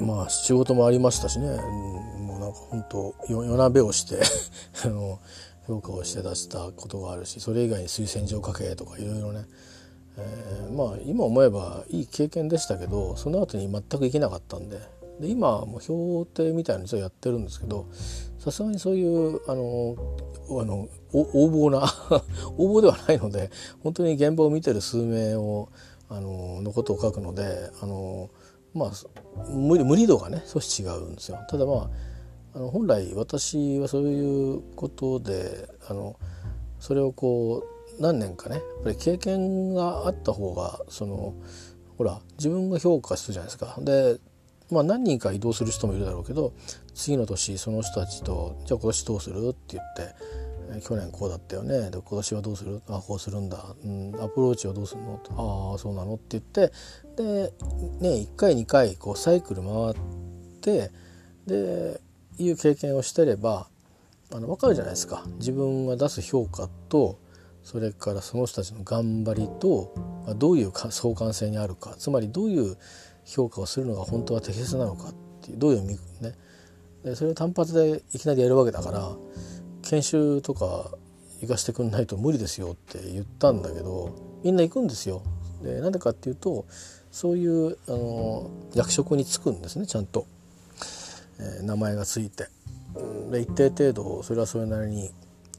[0.00, 4.20] まあ仕事もありましたしね、もうなんか本当夜なべをして
[4.84, 5.18] あの
[5.66, 9.46] 評価をして出したことがあるしそれ以外に推薦状書けとかいろいろね、
[10.18, 14.78] えー、まあ今思えばいい経験でしたけどその後に全く行けなかったんで。
[15.20, 17.86] で今もう評定みたいなのをやってるんですけど
[18.38, 19.96] さすがにそういうあの
[20.60, 21.86] あの横暴な
[22.58, 23.50] 横暴ではないので
[23.82, 25.68] 本当に現場を見てる数名を
[26.08, 28.30] あののことを書くのであの
[28.74, 28.90] まあ
[29.50, 31.38] 無理無理度がね少し違うんですよ。
[31.48, 31.90] ただまあ
[32.54, 36.16] あの本来私はそういうことであの
[36.78, 37.64] それをこ
[37.98, 41.34] う何年かねやっぱり経験があった方がその
[41.98, 43.76] ほら自分が評価するじゃないですか。
[43.80, 44.18] で
[44.70, 46.52] まあ何人か移動する人もいるだろうけど
[46.94, 50.14] 次の年その人たちと「じゃあ今年どうする?」って言って
[50.80, 51.90] 去年こうだったよね。
[51.90, 52.82] で今年はどうする？
[52.88, 55.20] あこうするんだ、うん、アプローチはどうするの？
[55.70, 56.14] ああそうなの？
[56.14, 56.72] って言って
[57.16, 57.52] で
[58.00, 59.94] ね1回2回こうサイクル回っ
[60.60, 60.90] て
[61.46, 62.00] で
[62.38, 63.68] いう経験をしてれば
[64.34, 65.24] あの分かるじゃないですか。
[65.38, 67.18] 自分が出す評価と
[67.62, 69.94] それからその人たちの頑張りと
[70.36, 71.94] どういう相関性にあるか。
[71.96, 72.76] つまりどういう
[73.26, 75.98] 評価をするのが本当は適切なのかっていうどういうね
[77.04, 79.12] でそれを単発でいきなりやるわけだから
[79.82, 80.90] 研修とか
[81.40, 85.22] 行かしてくんないと無理ですよって言ったんだけどみんな行くんですよ。
[85.62, 86.66] でなんでかっていうと
[87.10, 90.26] そういうあの役職に就くんですねちゃんと、
[91.38, 92.48] えー、名前がついて。
[93.30, 95.10] で一定程度それはそれなりに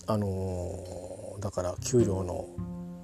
[0.08, 2.48] あのだから給料の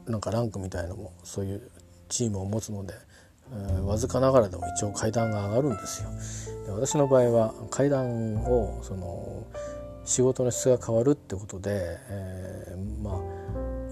[0.07, 1.70] なんかランクみたいのもそういう
[2.09, 2.93] チームを持つので、
[3.86, 6.10] わずかながらでも一応階段が上がるんですよ。
[6.66, 9.46] で私の場合は階段をその
[10.06, 13.44] 仕事の質が変わるってことで、えー、まあ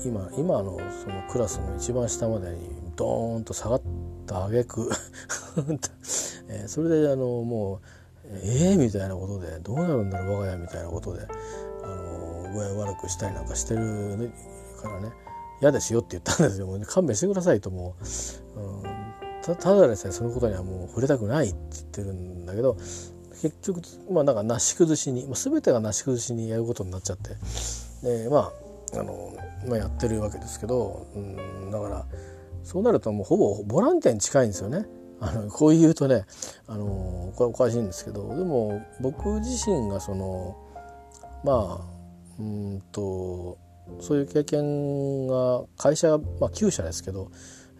[0.03, 3.81] 今今のそのクラスの一番下までにドーンと下がっ
[4.25, 4.89] た挙句
[6.49, 7.79] えー、それであのもう
[8.43, 11.27] ええー、みたいなことでどうなるんだろう我が家みたいなことで
[11.83, 14.31] あの具合悪くしたりなんかしてる
[14.81, 15.11] からね
[15.61, 17.95] 嫌ですよって言ったんですよもう、ね、勘弁してくださいとも
[18.55, 18.90] う、うん、
[19.41, 22.77] ただでさえそのことにはもう触れたくないって言ってるんだけど
[23.41, 23.81] 結局
[24.11, 27.35] まあなんかなし崩しに、まあ、全てがなし崩しにやることになっちゃって
[28.03, 28.51] でま
[28.93, 29.35] ああの、
[29.67, 32.05] まあ、やってるわけですけど、うん、だから
[32.63, 34.85] そうなるともうほぼボランティアに近いんですよね。
[35.23, 36.25] あのこう言うとね
[36.67, 40.57] あのこれおかしいんですけどでも僕自身がその
[41.43, 42.01] まあ
[42.39, 43.59] うんと
[43.99, 47.29] そういう経験が会社、まあ、9社ですけど、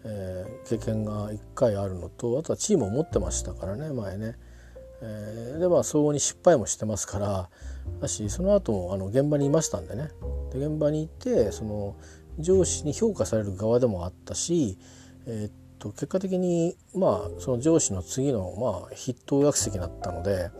[0.04, 4.36] えー、経験が1回あるのとあとはチームを持ってましたからね前ね。
[5.04, 7.48] えー、でまあ相応に失敗もしてますから
[8.00, 10.10] だしその後もあの現場にいましたんでね
[10.52, 11.96] で現場にいてその
[12.38, 14.78] 上司に評価される側でもあったし、
[15.26, 20.50] えー、っと結果的にまあその上司の次のまあ筆頭役席だったので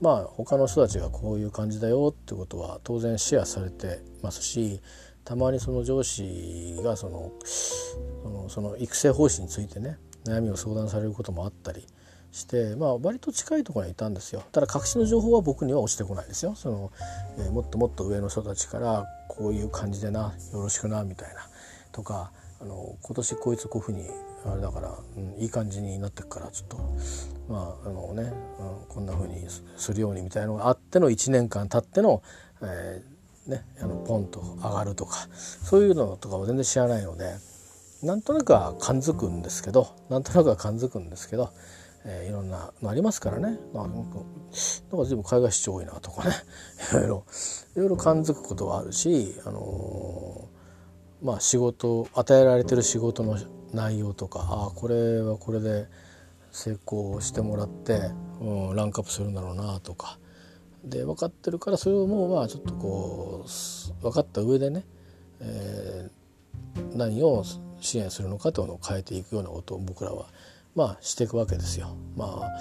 [0.00, 4.80] まあ他の人たちがこういう感じだよってことは当然シェアされてますし
[5.24, 11.86] たまにその上司がそのそのその育成方針についてね悩みを相談されることもあったり
[12.32, 14.42] して、まあ、割と近いところにいたんですよ。
[14.52, 16.54] ただ隠しの情報は僕には落ちてこないですよ。
[16.56, 16.92] その、
[17.38, 21.46] えー、もっともっと上の人たちからこういう感じでなよろしくなみたいな。
[21.92, 24.08] とかあの今年こいつこういうふうに
[24.46, 26.76] あれだから、うん、いい感じになってくからちょっと
[27.48, 28.32] まああのね、うん、
[28.88, 29.46] こんなふうに
[29.76, 32.22] するようにみたいなのがあっての1年間経っての、
[32.62, 33.13] えー、
[33.46, 35.28] ね、あのポンと上がるとか
[35.62, 37.34] そういうのとかを全然知らないので
[38.02, 41.50] なんとなくは感づくんですけどなんとなくは感づくんですけど、
[42.06, 44.18] えー、いろんなのありますからね、まあ、なんか
[45.04, 46.34] 随分海外出張多いなとかね。
[46.92, 47.24] いろいろ
[47.76, 53.38] いろいろ感づくことはあるし、あのー、まあ仕事与えられてる仕事の
[53.72, 55.88] 内容とかああこれはこれで
[56.52, 60.18] 成功してもらって、うん、ランクアップするんだろうなとか
[60.84, 64.84] で分かってるからそれをもうまあちょっとこう分かった上でね、
[65.40, 67.44] えー、何を
[67.80, 70.26] 支援するのかというのを変えていくようなことを僕らは
[70.74, 71.96] まあしていくわけですよ。
[72.16, 72.60] まあ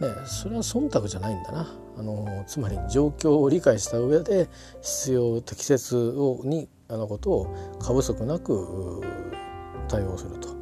[0.00, 4.48] ね、それは忖度じゃないんだなあのつまり状況を理解した上で
[4.82, 9.02] 必要適切をにあのことを過不足なく
[9.88, 10.56] 対応すると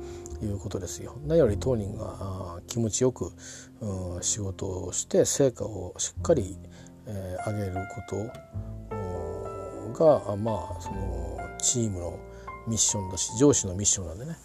[0.44, 1.16] いうことですよ。
[1.26, 3.32] 何より当人が気持ちよく、
[4.20, 6.56] 仕事をして成果をしっかり、
[7.46, 8.16] 上げること
[9.92, 12.18] がまあそのチームの
[12.66, 14.36] ミッションだし上司のミッションなんでね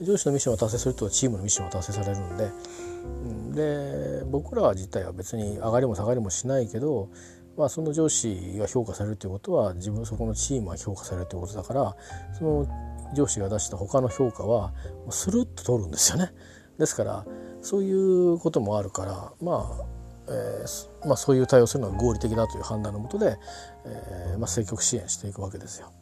[0.00, 7.10] 上司のミッションを達成するとチームのミッションを達成されるんでで僕ら自体は別に上がりも下がりもしないけど、
[7.56, 11.96] まあ、その上司が評価されるということは自分そこのチームが評価されるということだから
[12.36, 12.66] その
[13.14, 14.72] 上司が出した他の評価は
[15.10, 16.32] スルッと取るんですよね。
[16.78, 17.24] ですから
[17.64, 19.94] そういうこともあるからまあ
[20.26, 23.36] えーまあ、そういう対応するのは合理的だという判断のもとで、
[23.84, 25.92] えーまあ、積極支援していくわけですよ。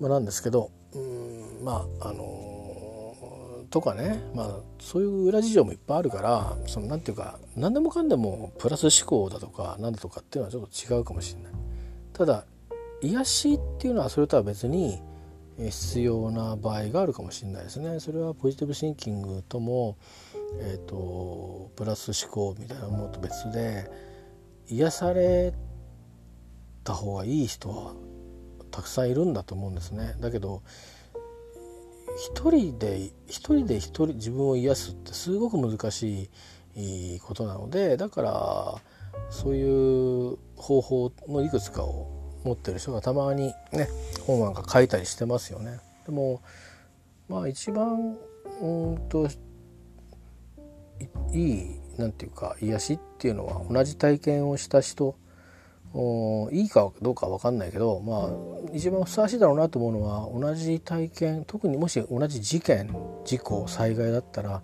[0.00, 11.52] まあ、なんですけどうんまああのー、とかね、まあ、そういう裏事情もいっぱいあるからそのなんていうか何でもかんでもプラス思考だとか何だとかっていうのはちょっと違うかもしれない。
[12.12, 12.44] ただ
[13.00, 15.02] 癒しっていうのはそれとは別に
[15.58, 18.00] 必要な場合があるかもしれないですね。
[18.00, 19.96] それはポジティブシンキングとも、
[20.60, 23.90] えーと、プラス思考みたいなものと別で
[24.68, 25.52] 癒され
[26.84, 27.94] た方がいい人は
[28.70, 30.14] たくさんいるんだと思うんですね。
[30.20, 30.62] だけど
[32.16, 36.30] 一人で一人で一人自分を癒すってすごく難し
[36.74, 38.74] いことなのでだから
[39.30, 43.88] そういう方法のいくつかを持ってる人がたまにね
[44.26, 45.78] 本なんか書いたりしてますよね。
[46.06, 46.42] でも
[47.28, 48.16] まあ一番
[48.60, 49.28] うんと
[51.32, 55.16] いいなんていうか癒しっていうのは同じ体験をした人
[56.52, 64.62] いいかどうかは分かんないけどまあ一番ふさわしいだろうなと思うのは同じ体験特にもし同じ事件事故災害だったら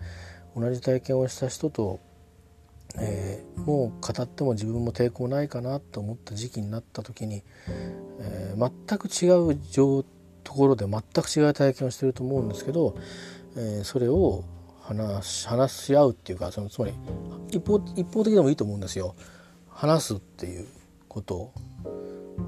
[0.56, 2.00] 同じ体験をした人と
[3.00, 7.42] えー、もう語っても自分も抵抗ないかなと思った時期になった時に、
[8.20, 9.30] えー、全く違
[10.00, 10.04] う
[10.44, 12.96] ところで全く違う体験をしてると思うんですけど、
[13.56, 14.44] えー、それを
[14.80, 16.94] 話し話し合うっていうかそのつまり
[17.50, 19.14] 一方一方的でもいいと思うんですよ
[19.68, 20.66] 話すっていう
[21.08, 21.52] こと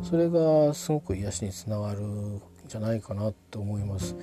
[0.03, 4.16] それがすごく癒しにつながるんじゃないかなと思います。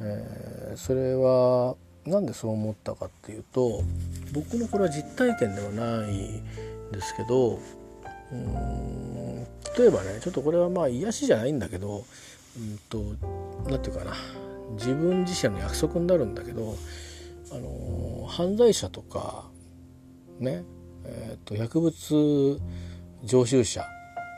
[0.00, 1.76] えー、それは
[2.06, 3.82] なんでそう思ったかっていうと
[4.32, 6.42] 僕のこれは実体験ではない
[6.92, 7.58] ですけど
[8.32, 9.44] うん
[9.78, 12.04] 例えばねちょっとこれはまあ癒しじゃないんだけど
[12.56, 12.98] うんと
[13.68, 14.14] 何て言うかな
[14.72, 16.76] 自分自身の約束になるんだけど
[17.52, 19.44] あの犯罪者とか
[20.38, 20.64] ね
[21.08, 22.60] えーと、薬物
[23.24, 23.84] 常習者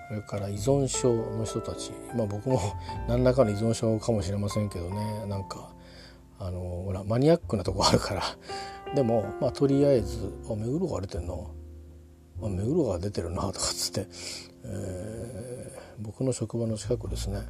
[0.08, 2.60] それから依存症の人たちまあ僕も
[3.08, 5.70] 何らかの依存症かもしれませんけどねなんか
[6.38, 8.22] あのほらマニアックなとこあるから。
[8.94, 11.34] でもまあとりあえず「あ目黒川出てんな」
[12.42, 14.06] あ「目黒川出てるな」とかっつって、
[14.64, 17.40] えー、僕の職場の近くですね。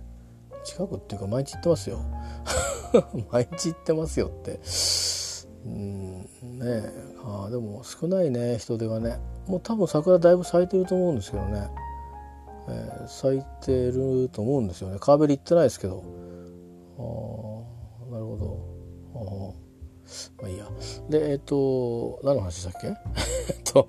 [0.64, 1.98] 近くっていうか毎日行ってますよ。
[3.30, 4.60] 毎日行ってますよって。
[5.64, 6.20] うん
[6.58, 6.82] ね
[7.24, 9.18] あでも少ないね人手がね。
[9.46, 11.68] もう多分桜だいぶ咲いてると思うんですけどね、
[12.68, 14.98] えー、咲いてると思うんですよね。
[14.98, 16.02] 川べり行ってないですけど。
[16.98, 17.47] ああ
[20.40, 20.66] まあいいや。
[21.08, 22.88] で、えっ、と、何の話だっけ？
[22.88, 22.94] えっ
[23.64, 23.88] と、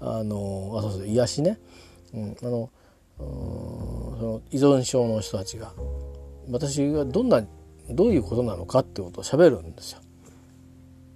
[0.00, 1.58] あの、あ、そうそう、癒しね。
[2.14, 2.70] うん、あの、
[3.18, 5.72] うんその依存症の人たちが、
[6.50, 7.42] 私がどんな、
[7.90, 10.00] どういうことなのかってことを喋るんですよ。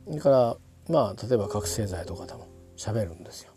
[0.08, 0.56] だから、
[0.88, 2.46] まあ、例えば覚醒剤とかでも
[2.76, 3.52] 喋るんですよ。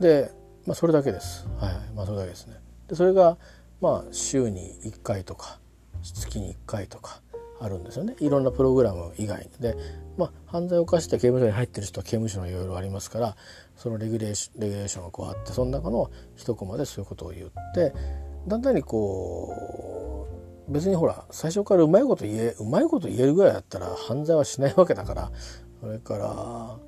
[0.00, 0.32] で、
[0.66, 1.46] まあ、それだけです。
[1.58, 2.54] はい、まあ、それだけですね。
[2.88, 3.36] で、それが、
[3.80, 5.58] まあ週に1回とか
[6.02, 7.21] 月に1回とか
[7.62, 8.16] あるんですよね。
[8.18, 9.76] いろんなプログラム以外で、
[10.16, 13.36] まあ、犯罪を犯して刑務所に入ってる人は刑務所のいろいろありますから
[13.76, 17.92] そのレギュレーションレギュレーションがこうあってその中の一コマでそういうことを言って
[18.46, 20.28] だんだんにこ
[20.68, 25.32] う別にほら最初からうまいこと言えうまいこと言えるぐらいだったら犯罪はしないわけだから
[25.80, 26.78] それから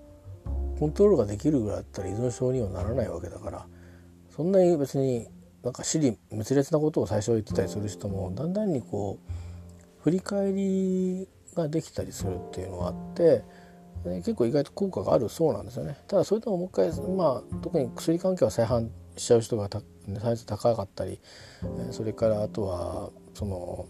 [0.78, 3.66] コントロールができるぐらいだったら依存症にはならないわけだから
[4.34, 5.28] そんなに別に
[5.62, 9.30] なんか私利滅裂なことを最初言ってたりする人もだんだんにこう
[10.04, 11.26] 振り返り
[11.56, 13.42] ができたりするっていうのがあって
[14.04, 15.96] 結構意外と効果があるそうなんですよね。
[16.06, 19.70] ただそれでももう一回まあ特に薬関係は再犯しちゃう人が
[20.20, 21.20] サイズ高かったり
[21.90, 23.86] それからあとはその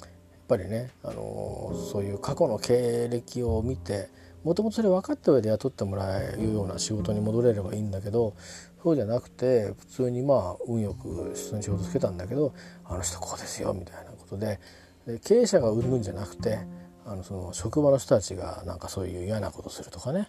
[0.00, 4.10] やっぱりねあのそういう過去の経歴を見て
[4.44, 8.34] もともとそれ分かった上で雇ってもらえるような仕事に戻れればいいんだけど
[8.82, 14.60] そうじゃなくて普通にまあ運よく普通に仕事つけたんだけどあの人こうですよみたいなことで
[15.06, 16.60] で経営者がうんぬんじゃなくて
[17.04, 20.28] あのその職場の人たちがなんかそういう嫌なことするとかね、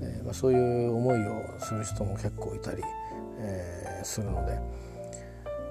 [0.00, 2.82] えー、まあ、そういう思いをする人も結構いたり、
[3.40, 4.88] えー、するので。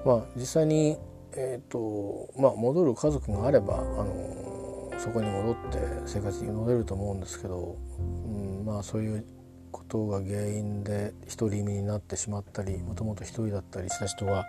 [0.04, 0.96] まあ実際に、
[1.32, 9.24] えーとまあ、戻る家族があれば、あのそこに戻って生活に戻れると思うんですけど、うん、まあそういう
[9.70, 14.46] ことが原因で独り身になってしまったりもともと一人だったりした人は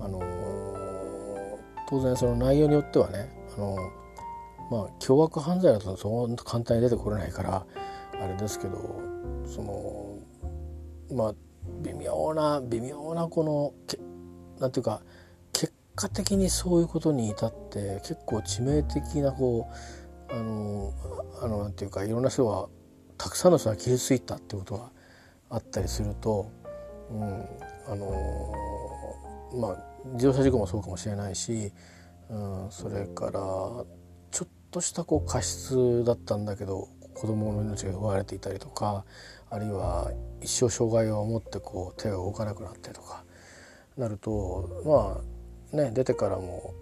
[0.00, 0.20] あの
[1.88, 3.76] 当然その内容によってはねあの
[4.70, 7.66] まあ凶悪犯罪だとそう簡単に出てこれないから
[8.20, 9.00] あれですけど
[9.46, 10.18] その
[11.16, 11.34] まあ
[11.82, 13.98] 微妙な微妙なこのけ
[14.58, 15.02] なんていうか
[15.52, 20.92] 結果的にそういうことに至って結構致命的なこうあの
[21.42, 22.68] あのなんていうかいろんな人が
[23.18, 24.90] たくさんの人が傷ついたってことが
[25.50, 26.50] あったりすると、
[27.10, 27.44] うん、
[27.88, 28.52] あの
[29.54, 31.72] まあ自動車事故もそうかもしれないし、
[32.30, 39.04] うん、それからちょっとしたこう過失だったんだけど子供の命が奪われていたりとか
[39.50, 40.10] あるいは
[40.42, 43.24] 一生障害を持ってこう手が動かなくなってとか
[43.96, 45.22] なるとま
[45.74, 46.74] あね出てからも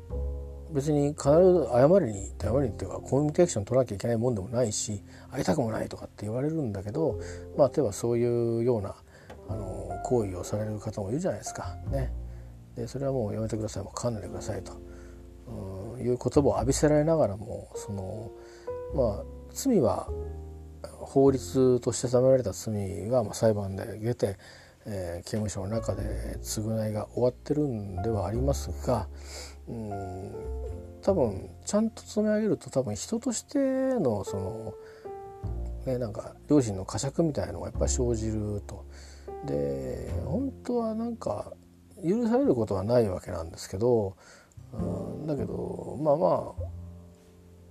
[0.72, 7.20] 別に必ず謝りに謝りにっていうかコミュニケーション取らなきゃいけないもんでもないし会いたくもないとかって言われるんだけど
[7.56, 8.96] まあ例えばそういうような
[9.48, 12.10] あの行為をされる方もいるじゃないですかね。
[12.76, 14.72] でそれはもうやめてくださいもう勘んでくださいと、
[15.48, 18.30] うん、いう言葉を浴びせられながらもその
[18.94, 20.08] まあ罪は
[20.82, 24.36] 法律として定められた罪が、まあ、裁判で出て、
[24.86, 29.06] えー、刑務所の中で償いが終わってるんではありますが
[29.68, 30.32] うん
[31.02, 34.74] 多分ちゃんと勤め上げると多分人としてのその
[35.86, 38.84] ねなんか両親の呵責みたいのがやっぱり生じると。
[39.46, 41.52] で本当はなんか
[42.08, 44.16] 許されることはないわけなんですけど、
[44.72, 44.76] う
[45.22, 46.54] ん、だけどまあま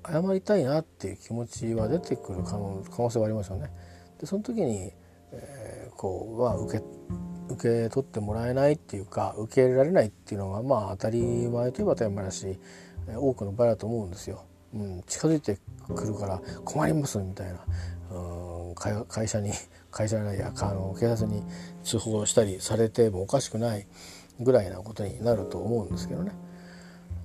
[0.04, 3.72] あ謝りたいなっていう気持ちは出てくる可能可能性はありますよね。
[4.20, 4.92] でその時に、
[5.32, 6.84] えー、こうは受け
[7.50, 12.60] 受け取ってもらえないっていうか受け入れられないっていうのがまあ当たり前といえば当たり前だし
[13.16, 14.46] 多くの場合だと思うんですよ。
[14.74, 15.60] うん、近づいて
[15.94, 17.60] くるから困りますみたいな、
[18.12, 18.76] うん、
[19.08, 19.52] 会社に
[19.92, 21.44] 会社やあの警察に
[21.84, 23.86] 通報したりされてもおかしくない
[24.40, 26.32] ぐらいなことになると思うんですけどね。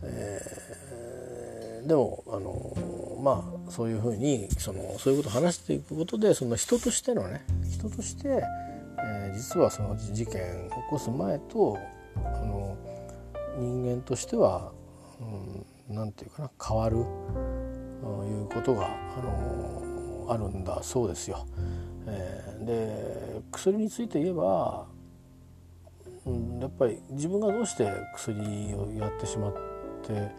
[0.02, 8.28] えー、でもあのまあそういうふうにそのそういうことを話していくことでその人としてのね人として、
[8.98, 11.78] えー、実はその事件を起こす前と
[12.16, 12.76] あの
[13.58, 14.72] 人間としては
[15.88, 16.96] 何、うん、て言うかな変わる
[18.00, 21.46] ということが、あのあるんだそうですよ。
[22.06, 24.86] えー、で薬について言えば
[26.28, 28.40] うん、やっぱり自分がどうして薬
[28.74, 29.52] をやってしまっ
[30.06, 30.30] て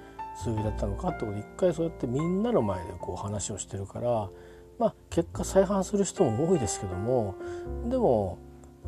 [0.41, 4.29] 数日だったのかってことで一回そうやってみんなの前でこう話をしてるから
[4.77, 7.35] まあ結果再犯する人も多いですけども
[7.89, 8.37] でも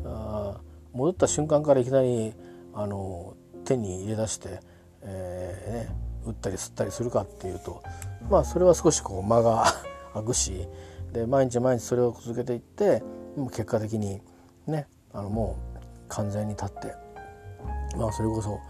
[0.04, 0.60] あ
[0.92, 2.32] 戻った瞬間からいきなり
[2.74, 3.34] あの
[3.64, 4.60] 手に入れ出して、
[5.02, 7.82] えーね、打ったり吸ったりするかっていうと
[8.30, 9.64] まあそれは少しこう間が
[10.14, 10.68] 空くし
[11.12, 13.02] で毎日毎日それを続けていって
[13.50, 14.20] 結果的に
[14.66, 15.71] ねあのもう
[16.12, 16.94] 完全に立って
[17.96, 18.60] まあそれこそ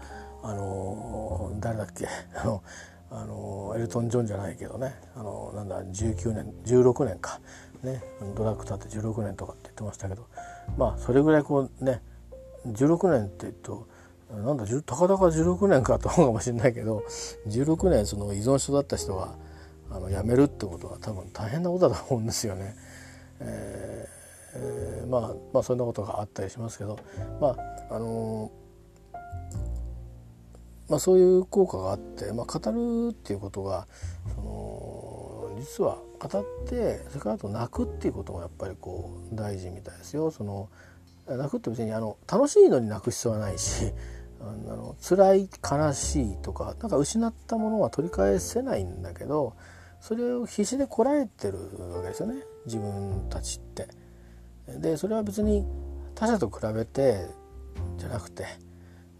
[0.43, 2.63] あの誰だっけ あの
[3.11, 7.39] あのエルトン・ジョンじゃないけどねあのなんだ19年16年か
[7.83, 8.01] ね
[8.35, 10.25] ドラッグ立って16年とかって言ってましたけど
[10.77, 12.01] まあそれぐらいこうね
[12.65, 13.87] 16年って言うと
[14.31, 17.03] なんだたかだか16年かと思うかもしれないけど
[17.47, 19.35] 16年その依存症だった人が
[19.91, 22.75] あの辞めるってことは多分大変なことだと思うんですよね。
[23.39, 24.22] えー
[24.55, 26.99] えー、まあ、まあそんなことがあったりしますけど
[27.41, 27.49] ま
[27.89, 28.51] ああの、
[30.89, 32.71] まあ、そういう効果があって、まあ、語
[33.09, 33.87] るっていうことが
[34.35, 40.31] その実は語ってそれからあと泣くっていうこともやっぱりこう大事みたいですよ。
[40.31, 40.69] その
[41.27, 43.93] 泣くって別にあの楽しいのに泣く必要はないし
[44.41, 44.43] あ
[44.75, 49.53] の辛い悲しいとかなんか失ったものは取り返せないんだけど
[50.01, 53.87] それを必死でこらえてるわけですよね自分たちって。
[54.67, 55.65] でそれは別に
[56.15, 57.27] 他者と比べて
[57.97, 58.45] じゃなくて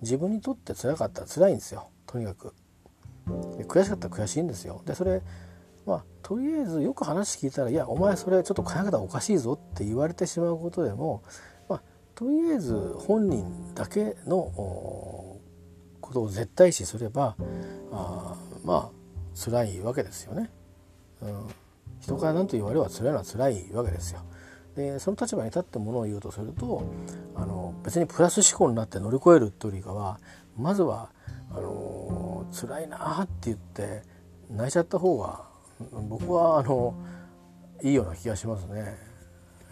[0.01, 2.53] 自分にとって辛かったら辛いんですよとにかく。
[3.67, 4.81] 悔しかったら悔しいんですよ。
[4.85, 5.21] でそれ
[5.85, 11.23] まあとりあえずよく話聞いたら「いやお前それちょっと考え方おかしいぞ」って言われてしまうことでも、
[11.67, 11.83] まあ、
[12.15, 14.51] とりあえず本人だけの
[16.01, 17.35] ことを絶対視すれば
[17.91, 18.91] あまあ
[19.35, 20.49] 辛いわけですよね。
[21.21, 21.47] うん、
[22.01, 24.21] 人から何と言われれば辛いのは辛いわけですよ。
[24.75, 26.83] でその立場に立ってものを言うとすると
[27.35, 30.19] あの別にプラス思考になって乗り越えるというよりかは
[30.57, 31.09] まずは
[31.51, 34.01] あの辛いなって言って
[34.49, 35.43] 泣いちゃった方が
[36.09, 36.95] 僕はあの
[37.83, 38.95] いいような気がしますね。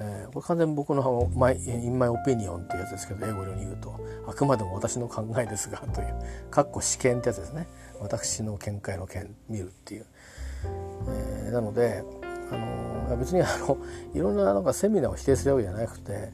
[0.04, 6.16] えー、これ完全に僕のマイ「インマイオピニオン」っていうやつですけど英語で言うとあくまでも私の考えですが という
[6.50, 7.68] 「かっこ試験」ってやつですね
[8.00, 9.08] 私の見解の
[9.48, 10.06] 見見るっていう。
[11.08, 12.04] えー、なので
[12.52, 13.78] あの別にあの
[14.14, 16.32] いろんななんかセミナーを否定するわけじゃなくて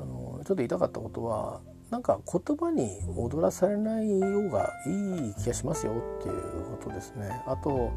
[0.00, 6.34] あのちょっと言いたかったことはなんか言葉に踊らされないようがいい気がしますよっていう
[6.80, 7.42] ことですね。
[7.46, 7.90] あと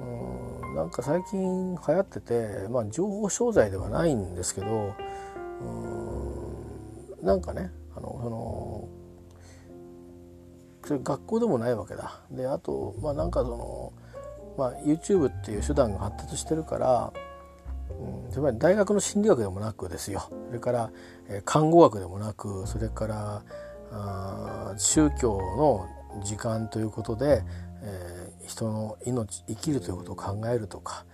[0.00, 4.92] うんなんか最近流行ってて、まあ、情報商材ではないんですけど
[5.62, 8.88] うんなんかねあのその
[10.84, 12.20] それ学校でもないわけだ。
[12.30, 13.92] であとまあなんかその
[14.56, 17.12] まあ、YouTube っていう手段が発達してるから、
[18.26, 20.28] うん、つまり大学の心理学でもなくですよ。
[20.48, 20.90] それから、
[21.28, 23.42] えー、看護学でもなくそれから
[23.92, 25.88] あ宗教の
[26.24, 27.42] 時間ということで、
[27.82, 31.04] えー、人の命生きるということを考えるとか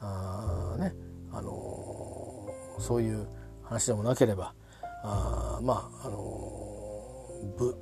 [0.00, 0.94] あ、ね
[1.32, 3.26] あのー、そういう
[3.62, 4.54] 話でもなければ
[5.02, 6.70] あまあ、あの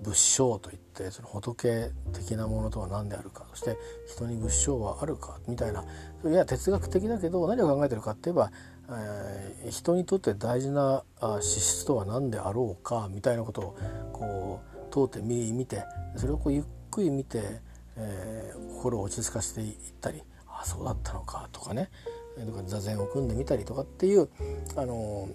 [0.02, 3.76] 仏性といってその仏的なものとは何であるかそして
[4.06, 5.84] 人に仏性はあるかみたいな。
[6.24, 8.50] いや哲学的だけど何を考えてるかって言えば、
[8.90, 11.04] えー、人にとって大事な
[11.40, 13.78] 資質とは何であろうかみたいなことを
[14.12, 15.84] こう問うて見て
[16.16, 17.60] それをこうゆっくり見て、
[17.96, 21.90] えー、心を落ち着かせていったりああそうだったのかとかね。
[22.46, 24.28] とか座禅を組んでみたりとかっていう
[24.76, 25.28] あの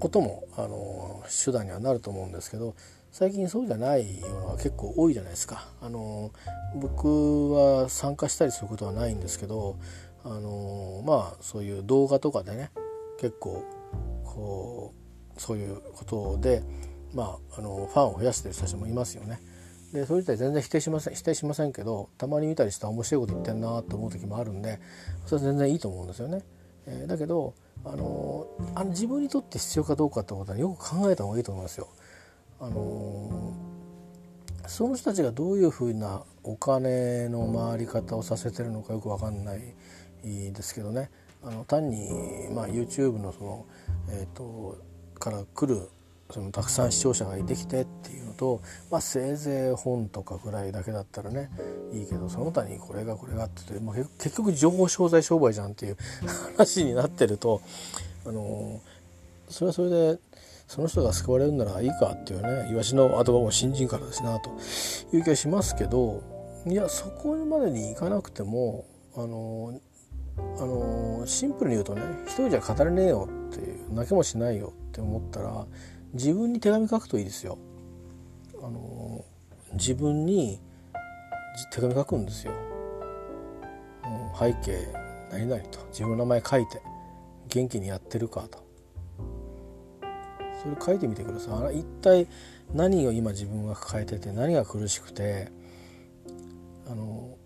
[0.00, 2.74] こともあの手段にはなると思うんですけど
[3.18, 5.66] 最近そうじゃないようなのが結構多いじゃないですか。
[5.80, 6.32] あの
[6.74, 9.78] 僕は参加したりすることはないんですけど
[10.22, 12.70] あのまあそういう動画とかでね
[13.18, 13.64] 結構
[14.22, 14.92] こ
[15.34, 16.62] うそういうことで、
[17.14, 19.40] まあ、あのファンを増やしてる人たちもいますよね。
[19.94, 24.78] でそれ自体全然否定しません否定しませんけどたまに見たりして面白いこと言ってんなと思う時もあるんで
[25.24, 26.42] それは全然いいと思うんですよね。
[26.84, 31.88] えー、だけどあのあの自分にとって必要かどうかってことはよく考えた方がいいと思いますよ。
[32.60, 33.54] あの
[34.66, 39.60] その人たちがどういうふうなお金の回り方をさせてるのかよく分かんない
[40.24, 41.10] ですけどね。
[41.44, 42.08] あの単に、
[42.52, 43.66] まあ、YouTube のその、
[44.10, 44.78] えーと、
[45.18, 45.88] から来る
[46.30, 51.50] そのたくさん視聴者ができてっていうのと、まあ、せいぜい本とかぐらいだけだったらね
[51.92, 55.96] いいけどその他にこれがこれがってって、まあ、結局情報商材商売じゃんっていう
[56.56, 57.60] 話になってると
[58.26, 58.80] あの
[59.48, 60.18] それはそれで
[60.66, 64.50] その人が救われるならいいかっていうねイワシの後も新人からですなと
[65.12, 66.22] いう気がしますけど
[66.66, 68.86] いやそこまでに行かなくても
[69.16, 69.80] あの
[70.58, 75.66] あのシンプルに言うとね一人じゃ語れねえよっていう泣けもしないよって思ったら
[76.12, 77.58] 自分に手紙書くといいですよ。
[78.62, 79.24] あの
[79.74, 80.60] 自分に
[81.70, 82.52] 手紙書くんですよ。
[84.38, 84.86] 背景
[85.30, 86.82] 何々と自分の名前書いて
[87.48, 88.65] 元気にやってるかと
[90.62, 92.26] それ書いてみてください一体
[92.74, 95.48] 何を今自分が抱えてて何が苦しくて
[96.88, 97.36] あの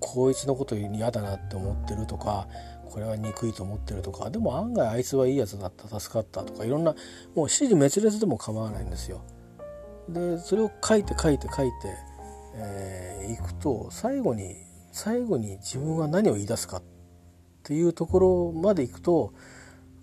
[0.00, 2.46] こいつのこと嫌だなって思ってるとか
[2.90, 7.00] これは憎いと思ってるとかでも案外あいつはいいやつだった助かったとかいろんなもう
[7.42, 9.22] 指示滅裂でも構わないんですよ。
[10.08, 11.74] でそれを書いて書いて書いて、
[12.54, 14.54] えー、いくと最後に
[14.92, 16.82] 最後に自分は何を言い出すかっ
[17.64, 19.32] ていうところまでいくと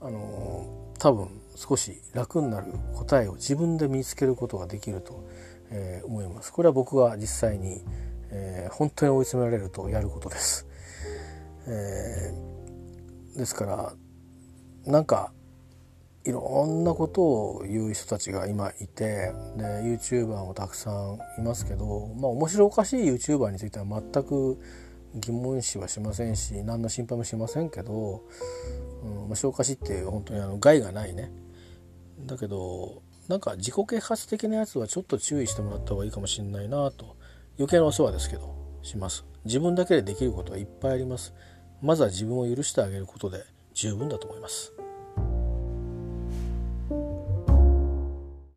[0.02, 5.28] あの多分少し楽になる答えを自分で見つけることができると、
[5.72, 6.54] えー、思います。
[6.54, 7.82] これは僕が実際に、
[8.30, 10.68] えー、本当に追い詰められるとやることです。
[11.66, 13.94] えー、ですから
[14.86, 15.32] なんか
[16.24, 24.60] いろんなことを言う人たちが今いてで YouTuber もたくさんいますけどまあ面白おかしい YouTuber については全く
[25.16, 28.22] 疑問視はしませんし何の心配もしませんけど、
[29.04, 31.32] うん、まあ、消化しって本当にあの害がないね。
[32.26, 37.16] だけどなんか自己啓発的なやつはちょっと注意してもらった方がいいかもしれないなと。
[37.58, 39.26] 余計なお世話ですけどします。
[39.46, 41.34] 自分だけでできることはいっぱいあります。
[41.82, 43.44] まずは自分を許してあげることで
[43.74, 44.74] 十分だと思います。